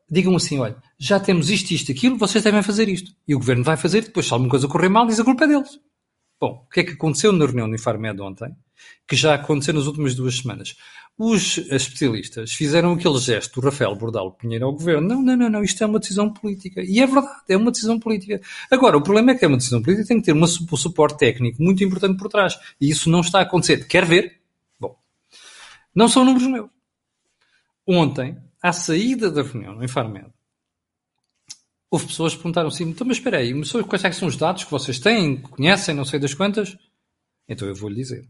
digam 0.10 0.36
assim, 0.36 0.58
olha, 0.58 0.78
já 0.98 1.20
temos 1.20 1.50
isto, 1.50 1.72
isto, 1.72 1.92
aquilo, 1.92 2.18
vocês 2.18 2.44
devem 2.44 2.64
fazer 2.64 2.90
isto. 2.90 3.12
E 3.28 3.36
o 3.36 3.40
governo 3.40 3.64
vai 3.64 3.78
fazer, 3.78 4.04
depois 4.04 4.26
se 4.26 4.34
alguma 4.34 4.50
coisa 4.50 4.68
correr 4.68 4.90
mal, 4.90 5.06
diz 5.06 5.20
a 5.20 5.24
culpa 5.24 5.46
é 5.46 5.48
deles. 5.48 5.80
Bom, 6.40 6.66
o 6.66 6.70
que 6.72 6.80
é 6.80 6.84
que 6.84 6.92
aconteceu 6.92 7.32
na 7.34 7.46
reunião 7.46 7.68
do 7.68 7.76
Infarmed 7.76 8.22
ontem? 8.22 8.56
Que 9.08 9.16
já 9.16 9.34
aconteceu 9.34 9.74
nas 9.74 9.88
últimas 9.88 10.16
duas 10.16 10.38
semanas. 10.38 10.76
Os 11.18 11.58
especialistas 11.58 12.54
fizeram 12.54 12.94
aquele 12.94 13.20
gesto 13.20 13.60
do 13.60 13.66
Rafael 13.66 13.94
Bordal 13.94 14.32
Pinheiro 14.32 14.66
ao 14.66 14.72
governo. 14.72 15.06
Não, 15.06 15.22
não, 15.22 15.36
não, 15.36 15.50
não, 15.50 15.64
isto 15.64 15.84
é 15.84 15.86
uma 15.86 16.00
decisão 16.00 16.32
política. 16.32 16.82
E 16.82 17.02
é 17.02 17.06
verdade, 17.06 17.42
é 17.50 17.58
uma 17.58 17.72
decisão 17.72 18.00
política. 18.00 18.40
Agora, 18.72 18.98
o 18.98 19.02
problema 19.02 19.32
é 19.32 19.36
que 19.36 19.44
é 19.44 19.48
uma 19.50 19.58
decisão 19.58 19.82
política 19.82 20.08
tem 20.08 20.20
que 20.22 20.28
ter 20.28 20.32
uma, 20.32 20.46
um 20.46 20.78
suporte 20.78 21.18
técnico 21.18 21.62
muito 21.62 21.84
importante 21.84 22.18
por 22.18 22.30
trás. 22.30 22.58
E 22.80 22.90
isso 22.90 23.10
não 23.10 23.20
está 23.20 23.40
a 23.40 23.42
acontecer. 23.42 23.86
Quer 23.86 24.06
ver? 24.06 24.40
Bom, 24.80 24.96
não 25.94 26.08
são 26.08 26.24
números 26.24 26.48
meus. 26.48 26.70
Ontem, 27.86 28.38
à 28.64 28.72
saída 28.72 29.30
da 29.30 29.42
reunião 29.42 29.76
no 29.76 29.84
Infarmed, 29.84 30.28
houve 31.90 32.08
pessoas 32.08 32.34
que 32.34 32.40
perguntaram 32.40 32.68
assim, 32.68 32.86
então, 32.86 33.06
mas 33.06 33.18
espera 33.18 33.38
aí, 33.38 33.54
quais 33.88 34.04
é 34.04 34.12
são 34.12 34.28
os 34.28 34.38
dados 34.38 34.64
que 34.64 34.72
vocês 34.72 35.00
têm, 35.00 35.42
conhecem, 35.42 35.96
não 35.96 36.06
sei 36.06 36.20
das 36.20 36.34
quantas? 36.34 36.78
Então 37.48 37.68
eu 37.68 37.76
vou-lhe 37.76 37.96
dizer. 37.96 38.30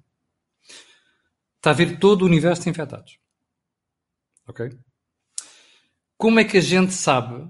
Está 1.57 1.71
a 1.71 1.73
ver 1.73 1.99
todo 1.99 2.21
o 2.21 2.25
universo 2.25 2.63
de 2.63 2.69
infectados. 2.69 3.19
Ok? 4.47 4.69
Como 6.17 6.39
é 6.39 6.45
que 6.45 6.57
a 6.57 6.61
gente 6.61 6.93
sabe 6.93 7.49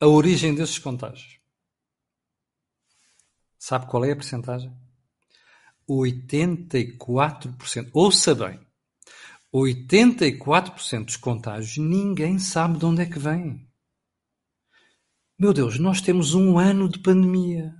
a 0.00 0.06
origem 0.06 0.54
desses 0.54 0.78
contágios? 0.78 1.40
Sabe 3.58 3.86
qual 3.86 4.04
é 4.04 4.12
a 4.12 4.16
percentagem? 4.16 4.72
84%. 5.88 7.90
Ouça 7.92 8.34
bem. 8.34 8.60
84% 9.52 11.06
dos 11.06 11.16
contágios 11.16 11.76
ninguém 11.76 12.38
sabe 12.38 12.78
de 12.78 12.86
onde 12.86 13.02
é 13.02 13.06
que 13.06 13.18
vem. 13.18 13.68
Meu 15.40 15.54
Deus, 15.54 15.78
nós 15.78 16.02
temos 16.02 16.34
um 16.34 16.58
ano 16.58 16.86
de 16.86 16.98
pandemia. 16.98 17.74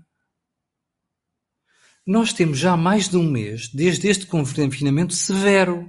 Nós 2.07 2.33
temos 2.33 2.59
já 2.59 2.75
mais 2.75 3.07
de 3.07 3.18
um 3.18 3.31
mês 3.31 3.68
desde 3.68 4.09
este 4.09 4.25
confinamento 4.25 5.12
severo. 5.12 5.87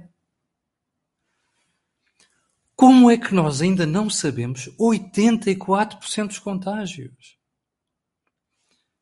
Como 2.76 3.10
é 3.10 3.16
que 3.16 3.34
nós 3.34 3.62
ainda 3.62 3.86
não 3.86 4.10
sabemos 4.10 4.68
84% 4.78 6.26
dos 6.26 6.38
contágios? 6.38 7.38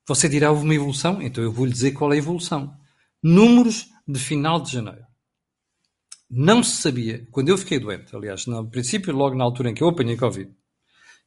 Você 0.07 0.29
dirá 0.29 0.53
houve 0.53 0.63
uma 0.63 0.75
evolução? 0.77 1.21
Então 1.21 1.43
eu 1.43 1.51
vou-lhe 1.51 1.73
dizer 1.73 1.91
qual 1.91 2.13
é 2.13 2.15
a 2.15 2.19
evolução. 2.19 2.79
Números 3.21 3.91
de 4.07 4.21
final 4.21 4.61
de 4.61 4.71
janeiro. 4.71 5.05
Não 6.31 6.63
se 6.63 6.81
sabia, 6.81 7.27
quando 7.33 7.49
eu 7.49 7.59
fiquei 7.59 7.81
doente, 7.81 8.15
aliás, 8.15 8.47
no 8.47 8.71
princípio, 8.71 9.13
logo 9.13 9.35
na 9.35 9.43
altura 9.43 9.71
em 9.71 9.75
que 9.75 9.83
eu 9.83 9.89
apanhei 9.89 10.17
Covid, 10.17 10.55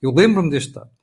eu 0.02 0.14
lembro-me 0.14 0.50
deste 0.50 0.72
dado. 0.72 1.03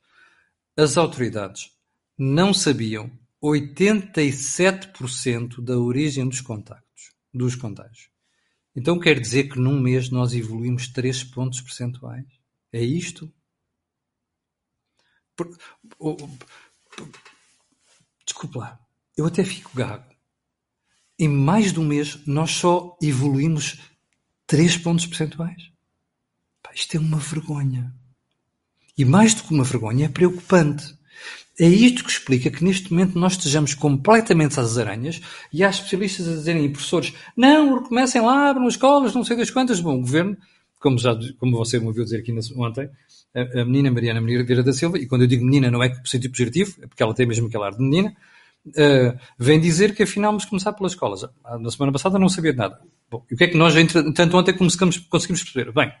As 0.77 0.97
autoridades 0.97 1.71
não 2.17 2.53
sabiam 2.53 3.11
87% 3.43 5.61
da 5.61 5.77
origem 5.77 6.27
dos 6.27 6.39
contactos, 6.39 7.11
dos 7.33 7.55
contágios. 7.55 8.09
Então 8.75 8.99
quer 8.99 9.19
dizer 9.19 9.49
que 9.49 9.59
num 9.59 9.79
mês 9.79 10.09
nós 10.09 10.33
evoluímos 10.33 10.87
3 10.87 11.25
pontos 11.25 11.59
percentuais? 11.59 12.25
É 12.71 12.81
isto? 12.81 13.31
Por, 15.35 15.57
lá, 18.55 18.79
eu 19.17 19.25
até 19.25 19.43
fico 19.43 19.75
gago. 19.75 20.09
Em 21.19 21.27
mais 21.27 21.73
de 21.73 21.79
um 21.79 21.85
mês 21.85 22.25
nós 22.25 22.51
só 22.51 22.97
evoluímos 23.01 23.79
3 24.47 24.77
pontos 24.77 25.05
percentuais? 25.05 25.69
Pá, 26.63 26.71
isto 26.73 26.95
é 26.95 26.99
uma 26.99 27.17
vergonha. 27.17 27.93
E 28.97 29.05
mais 29.05 29.33
do 29.33 29.43
que 29.43 29.53
uma 29.53 29.63
vergonha, 29.63 30.05
é 30.05 30.09
preocupante. 30.09 30.95
É 31.59 31.67
isto 31.67 32.03
que 32.03 32.09
explica 32.09 32.49
que 32.49 32.63
neste 32.63 32.91
momento 32.91 33.19
nós 33.19 33.33
estejamos 33.33 33.73
completamente 33.73 34.59
às 34.59 34.77
aranhas 34.77 35.21
e 35.53 35.63
há 35.63 35.69
especialistas 35.69 36.27
a 36.27 36.31
dizerem, 36.31 36.65
e 36.65 36.69
professores, 36.69 37.13
não, 37.35 37.83
comecem 37.83 38.21
lá, 38.21 38.49
abram 38.49 38.67
escolas, 38.67 39.13
não 39.13 39.23
sei 39.23 39.37
das 39.37 39.51
quantas. 39.51 39.79
Bom, 39.79 39.97
o 39.97 40.01
governo, 40.01 40.37
como, 40.79 40.97
já, 40.97 41.15
como 41.39 41.57
você 41.57 41.79
me 41.79 41.87
ouviu 41.87 42.03
dizer 42.03 42.19
aqui 42.19 42.33
ontem, 42.55 42.89
a, 43.35 43.61
a 43.61 43.65
menina 43.65 43.91
Mariana 43.91 44.21
Vieira 44.21 44.63
da 44.63 44.73
Silva, 44.73 44.97
e 44.97 45.05
quando 45.05 45.21
eu 45.21 45.27
digo 45.27 45.45
menina 45.45 45.69
não 45.69 45.83
é 45.83 45.89
por 45.89 46.07
sentido 46.07 46.31
positivo, 46.31 46.75
é 46.81 46.87
porque 46.87 47.03
ela 47.03 47.13
tem 47.13 47.25
mesmo 47.25 47.47
aquele 47.47 47.63
ar 47.63 47.73
de 47.73 47.79
menina, 47.83 48.15
uh, 48.67 49.19
vem 49.37 49.59
dizer 49.59 49.93
que 49.93 50.03
afinal 50.03 50.31
vamos 50.31 50.45
começar 50.45 50.73
pelas 50.73 50.93
escolas. 50.93 51.21
Na 51.59 51.69
semana 51.69 51.91
passada 51.91 52.17
não 52.17 52.29
sabia 52.29 52.53
de 52.53 52.57
nada. 52.57 52.79
Bom, 53.09 53.25
e 53.29 53.35
o 53.35 53.37
que 53.37 53.43
é 53.43 53.47
que 53.47 53.57
nós, 53.57 53.75
entretanto, 53.75 54.37
ontem 54.37 54.53
conseguimos, 54.53 54.97
conseguimos 54.97 55.43
perceber? 55.43 55.71
Bem, 55.71 55.91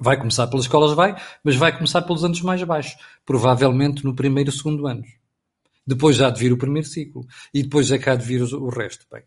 Vai 0.00 0.16
começar 0.16 0.46
pelas 0.46 0.64
escolas, 0.64 0.94
vai, 0.94 1.14
mas 1.44 1.56
vai 1.56 1.72
começar 1.72 2.02
pelos 2.02 2.24
anos 2.24 2.40
mais 2.40 2.62
baixos. 2.62 2.96
Provavelmente 3.24 4.04
no 4.04 4.14
primeiro 4.14 4.50
e 4.50 4.52
segundo 4.52 4.86
anos. 4.86 5.08
Depois 5.86 6.16
já 6.16 6.30
de 6.30 6.40
vir 6.40 6.52
o 6.52 6.58
primeiro 6.58 6.88
ciclo. 6.88 7.26
E 7.52 7.62
depois 7.62 7.90
é 7.90 7.98
cá 7.98 8.14
de 8.14 8.24
vir 8.24 8.42
o 8.42 8.68
resto. 8.68 9.06
Bem, 9.10 9.22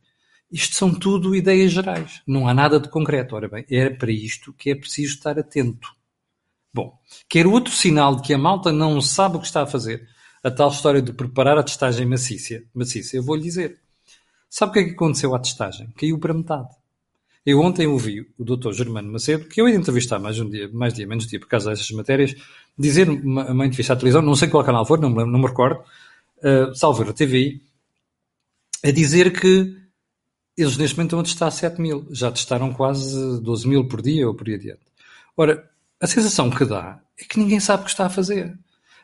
isto 0.51 0.75
são 0.75 0.93
tudo 0.93 1.36
ideias 1.36 1.71
gerais. 1.71 2.21
Não 2.25 2.47
há 2.47 2.54
nada 2.54 2.80
de 2.80 2.89
concreto. 2.89 3.36
Ora 3.36 3.47
bem, 3.47 3.65
é 3.69 3.89
para 3.89 4.12
isto 4.12 4.54
que 4.54 4.71
é 4.71 4.75
preciso 4.75 5.15
estar 5.15 5.38
atento. 5.38 5.89
Bom, 6.73 6.99
quer 7.30 7.47
outro 7.47 7.73
sinal 7.73 8.17
de 8.17 8.21
que 8.21 8.34
a 8.34 8.38
malta 8.38 8.69
não 8.69 8.99
sabe 8.99 9.38
o 9.38 9.39
que 9.39 9.45
está 9.45 9.62
a 9.62 9.65
fazer, 9.65 10.10
a 10.43 10.51
tal 10.51 10.69
história 10.69 11.01
de 11.01 11.13
preparar 11.13 11.58
a 11.58 11.63
testagem 11.63 12.06
maciça, 12.06 12.62
maciça 12.73 13.15
eu 13.15 13.23
vou-lhe 13.23 13.41
dizer. 13.41 13.80
Sabe 14.49 14.69
o 14.69 14.73
que 14.73 14.80
é 14.80 14.84
que 14.84 14.91
aconteceu 14.91 15.34
à 15.34 15.39
testagem? 15.39 15.89
Caiu 15.97 16.19
para 16.19 16.34
metade. 16.34 16.67
Eu 17.45 17.62
ontem 17.62 17.86
ouvi 17.86 18.27
o 18.39 18.43
Dr. 18.43 18.71
Germano 18.71 19.12
Macedo, 19.12 19.45
que 19.45 19.62
eu 19.62 19.69
ia 19.69 19.75
entrevistar 19.75 20.17
mais 20.17 20.39
um 20.39 20.49
dia, 20.49 20.67
mais 20.73 20.93
dia, 20.93 21.05
menos 21.05 21.27
dia, 21.27 21.39
por 21.39 21.47
causa 21.47 21.69
dessas 21.69 21.89
matérias, 21.91 22.36
dizer 22.77 23.08
uma, 23.08 23.51
uma 23.51 23.65
entrevista 23.65 23.93
à 23.93 23.95
televisão, 23.95 24.21
não 24.21 24.36
sei 24.36 24.47
qual 24.47 24.63
canal 24.63 24.86
for, 24.86 24.99
não 24.99 25.12
me, 25.12 25.23
não 25.25 25.39
me 25.39 25.45
recordo, 25.45 25.81
uh, 26.38 26.73
salvo 26.73 27.03
a 27.03 27.13
TVI, 27.13 27.62
a 28.84 28.89
dizer 28.89 29.39
que 29.39 29.77
eles 30.58 30.77
neste 30.77 30.97
momento 30.97 31.10
estão 31.10 31.19
a 31.19 31.23
testar 31.23 31.51
7 31.51 31.79
mil, 31.79 32.08
já 32.10 32.31
testaram 32.31 32.73
quase 32.73 33.41
12 33.41 33.67
mil 33.67 33.88
por 33.88 34.01
dia 34.01 34.27
ou 34.27 34.34
por 34.34 34.47
aí 34.47 34.55
adiante. 34.55 34.86
Ora, 35.38 35.69
a 36.01 36.08
sensação 36.08 36.49
que 36.49 36.65
dá 36.65 36.99
é 37.19 37.25
que 37.25 37.38
ninguém 37.38 37.60
sabe 37.60 37.84
o 37.84 37.86
que 37.86 37.91
está 37.91 38.08
a 38.08 38.10
fazer. 38.10 38.58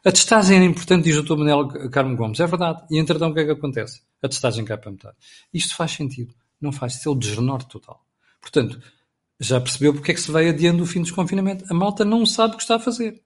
A 0.03 0.11
testagem 0.11 0.55
era 0.55 0.65
importante, 0.65 1.03
diz 1.03 1.15
o 1.15 1.21
Dr. 1.21 1.35
Manuel 1.37 1.67
Carmo 1.91 2.15
Gomes. 2.15 2.39
É 2.39 2.47
verdade. 2.47 2.83
E 2.89 2.97
entretanto, 2.97 3.31
o 3.31 3.35
que 3.35 3.41
é 3.41 3.45
que 3.45 3.51
acontece? 3.51 4.01
A 4.21 4.27
testagem 4.27 4.65
cai 4.65 4.77
para 4.77 4.91
metade. 4.91 5.15
Isto 5.53 5.75
faz 5.75 5.91
sentido. 5.91 6.33
Não 6.59 6.71
faz. 6.71 6.95
Isso 6.95 7.07
é 7.07 7.11
o 7.11 7.15
desnorte 7.15 7.67
total. 7.67 8.03
Portanto, 8.41 8.81
já 9.39 9.61
percebeu 9.61 9.93
porque 9.93 10.11
é 10.11 10.13
que 10.13 10.21
se 10.21 10.31
vai 10.31 10.49
adiando 10.49 10.83
o 10.83 10.85
fim 10.85 10.99
do 10.99 11.05
desconfinamento. 11.05 11.65
A 11.69 11.73
malta 11.73 12.03
não 12.03 12.25
sabe 12.25 12.53
o 12.53 12.57
que 12.57 12.63
está 12.63 12.75
a 12.75 12.79
fazer. 12.79 13.21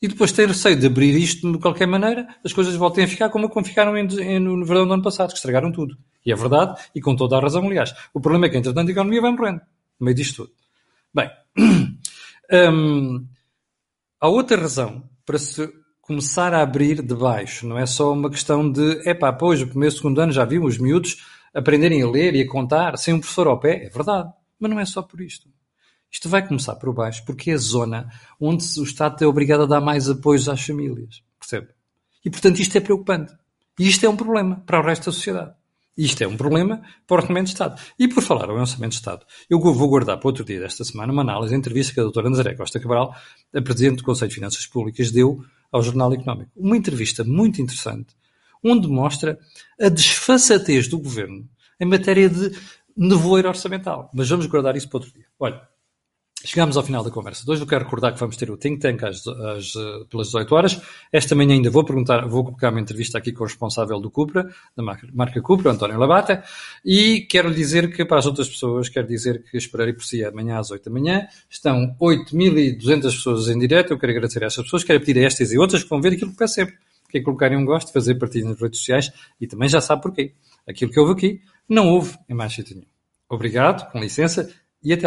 E 0.00 0.06
depois 0.06 0.30
tem 0.30 0.46
receio 0.46 0.78
de 0.78 0.86
abrir 0.86 1.16
isto 1.16 1.50
de 1.50 1.58
qualquer 1.58 1.86
maneira, 1.86 2.28
as 2.44 2.52
coisas 2.52 2.74
voltem 2.76 3.04
a 3.04 3.08
ficar 3.08 3.30
como, 3.30 3.50
ficaram 3.64 3.96
em, 3.96 4.06
em, 4.20 4.38
no 4.38 4.64
verão 4.64 4.86
do 4.86 4.94
ano 4.94 5.02
passado, 5.02 5.30
que 5.30 5.36
estragaram 5.36 5.72
tudo. 5.72 5.96
E 6.24 6.30
é 6.30 6.36
verdade, 6.36 6.80
e 6.94 7.00
com 7.00 7.16
toda 7.16 7.36
a 7.36 7.40
razão, 7.40 7.66
aliás. 7.66 7.92
O 8.14 8.20
problema 8.20 8.46
é 8.46 8.48
que, 8.48 8.56
entretanto, 8.56 8.88
a 8.88 8.92
economia 8.92 9.20
vai 9.20 9.32
morrendo, 9.32 9.60
no 9.98 10.04
meio 10.04 10.14
disto 10.14 10.44
tudo. 10.44 10.52
Bem, 11.12 11.30
hum, 12.72 13.26
há 14.20 14.28
outra 14.28 14.56
razão 14.56 15.02
para 15.26 15.38
se 15.38 15.68
começar 16.00 16.54
a 16.54 16.62
abrir 16.62 17.02
de 17.02 17.14
baixo. 17.14 17.66
Não 17.66 17.76
é 17.76 17.84
só 17.84 18.12
uma 18.12 18.30
questão 18.30 18.70
de, 18.70 19.02
epá, 19.08 19.32
pois, 19.32 19.60
o 19.60 19.66
primeiro 19.66 19.94
segundo 19.94 20.20
ano 20.20 20.32
já 20.32 20.44
viu 20.44 20.64
os 20.64 20.78
miúdos 20.78 21.16
aprenderem 21.52 22.02
a 22.02 22.08
ler 22.08 22.34
e 22.36 22.42
a 22.42 22.48
contar 22.48 22.96
sem 22.96 23.14
um 23.14 23.20
professor 23.20 23.48
ao 23.48 23.58
pé. 23.58 23.86
É 23.86 23.90
verdade. 23.90 24.32
Mas 24.58 24.70
não 24.70 24.80
é 24.80 24.84
só 24.84 25.02
por 25.02 25.20
isto. 25.20 25.48
Isto 26.10 26.28
vai 26.28 26.46
começar 26.46 26.74
por 26.76 26.92
baixo, 26.92 27.24
porque 27.24 27.50
é 27.50 27.54
a 27.54 27.58
zona 27.58 28.10
onde 28.40 28.64
o 28.80 28.82
Estado 28.82 29.22
é 29.22 29.26
obrigado 29.26 29.64
a 29.64 29.66
dar 29.66 29.80
mais 29.80 30.08
apoios 30.08 30.48
às 30.48 30.62
famílias. 30.62 31.22
Percebe? 31.38 31.68
E, 32.24 32.30
portanto, 32.30 32.58
isto 32.58 32.76
é 32.76 32.80
preocupante. 32.80 33.32
E 33.78 33.86
isto 33.86 34.04
é 34.04 34.08
um 34.08 34.16
problema 34.16 34.62
para 34.66 34.80
o 34.80 34.82
resto 34.82 35.06
da 35.06 35.12
sociedade. 35.12 35.54
Isto 35.96 36.22
é 36.22 36.28
um 36.28 36.36
problema 36.36 36.80
para 37.06 37.16
o 37.16 37.20
Orçamento 37.20 37.46
de 37.46 37.52
Estado. 37.52 37.80
E 37.98 38.06
por 38.06 38.22
falar 38.22 38.48
em 38.48 38.52
Orçamento 38.52 38.92
de 38.92 38.98
Estado, 38.98 39.26
eu 39.50 39.60
vou 39.60 39.88
guardar 39.88 40.16
para 40.16 40.28
outro 40.28 40.44
dia 40.44 40.60
desta 40.60 40.84
semana 40.84 41.12
uma 41.12 41.22
análise, 41.22 41.52
a 41.52 41.58
entrevista 41.58 41.92
que 41.92 41.98
a 41.98 42.04
doutora 42.04 42.30
Nazaré 42.30 42.54
Costa 42.54 42.78
Cabral, 42.78 43.14
a 43.52 43.60
Presidente 43.60 43.96
do 43.96 44.04
Conselho 44.04 44.28
de 44.28 44.36
Finanças 44.36 44.64
Públicas, 44.64 45.10
deu 45.10 45.44
ao 45.72 45.82
Jornal 45.82 46.12
Económico. 46.14 46.52
Uma 46.56 46.76
entrevista 46.76 47.24
muito 47.24 47.60
interessante, 47.60 48.14
onde 48.62 48.86
mostra 48.86 49.38
a 49.80 49.88
desfaçatez 49.88 50.86
do 50.86 50.98
Governo 50.98 51.48
em 51.80 51.84
matéria 51.84 52.28
de 52.28 52.56
nevoeiro 52.98 53.48
orçamental. 53.48 54.10
Mas 54.12 54.28
vamos 54.28 54.46
guardar 54.46 54.76
isso 54.76 54.88
para 54.88 54.98
outro 54.98 55.12
dia. 55.14 55.26
Olha, 55.38 55.62
Chegámos 56.44 56.76
ao 56.76 56.84
final 56.84 57.02
da 57.02 57.10
conversa 57.10 57.42
hoje. 57.50 57.62
Eu 57.62 57.66
quero 57.66 57.82
recordar 57.84 58.12
que 58.14 58.20
vamos 58.20 58.36
ter 58.36 58.48
o 58.48 58.56
Think 58.56 58.78
Tank 58.78 59.02
às, 59.02 59.26
às, 59.26 59.72
pelas 60.08 60.28
18 60.28 60.54
horas. 60.54 60.80
Esta 61.12 61.34
manhã 61.34 61.54
ainda 61.54 61.68
vou 61.68 61.84
perguntar, 61.84 62.28
vou 62.28 62.44
colocar 62.44 62.70
uma 62.70 62.80
entrevista 62.80 63.18
aqui 63.18 63.32
com 63.32 63.42
o 63.42 63.46
responsável 63.46 63.98
do 63.98 64.08
Cupra, 64.08 64.48
da 64.76 64.82
marca, 64.82 65.08
marca 65.12 65.42
Cupra, 65.42 65.72
António 65.72 65.98
Labata, 65.98 66.44
e 66.84 67.22
quero 67.28 67.52
dizer 67.52 67.92
que 67.92 68.04
para 68.04 68.18
as 68.18 68.26
outras 68.26 68.48
pessoas, 68.48 68.88
quero 68.88 69.08
dizer 69.08 69.42
que 69.50 69.56
esperarei 69.56 69.92
por 69.92 70.04
si 70.04 70.24
amanhã 70.24 70.58
às 70.58 70.70
8 70.70 70.84
da 70.84 70.90
manhã. 70.92 71.26
Estão 71.50 71.96
8.200 72.00 73.02
pessoas 73.02 73.48
em 73.48 73.58
direto. 73.58 73.92
Eu 73.92 73.98
quero 73.98 74.12
agradecer 74.12 74.44
a 74.44 74.46
estas 74.46 74.64
pessoas, 74.64 74.84
quero 74.84 75.00
pedir 75.00 75.18
a 75.18 75.26
estas 75.26 75.50
e 75.50 75.58
outras 75.58 75.82
que 75.82 75.90
vão 75.90 76.00
ver 76.00 76.12
aquilo 76.12 76.30
que 76.30 76.36
peço 76.36 76.54
sempre. 76.54 76.76
Que 77.10 77.18
é 77.18 77.20
colocarem 77.20 77.58
um 77.58 77.64
gosto, 77.64 77.92
fazer 77.92 78.14
partilha 78.14 78.48
nas 78.48 78.60
redes 78.60 78.78
sociais 78.78 79.10
e 79.40 79.46
também 79.48 79.68
já 79.68 79.80
sabe 79.80 80.02
porquê. 80.02 80.34
Aquilo 80.68 80.92
que 80.92 81.00
houve 81.00 81.14
aqui, 81.14 81.40
não 81.68 81.88
houve 81.88 82.16
em 82.28 82.34
mais 82.34 82.52
sítio 82.54 82.74
nenhum. 82.74 82.88
Obrigado, 83.28 83.90
com 83.92 84.00
licença, 84.00 84.50
e 84.82 84.92
até 84.92 85.06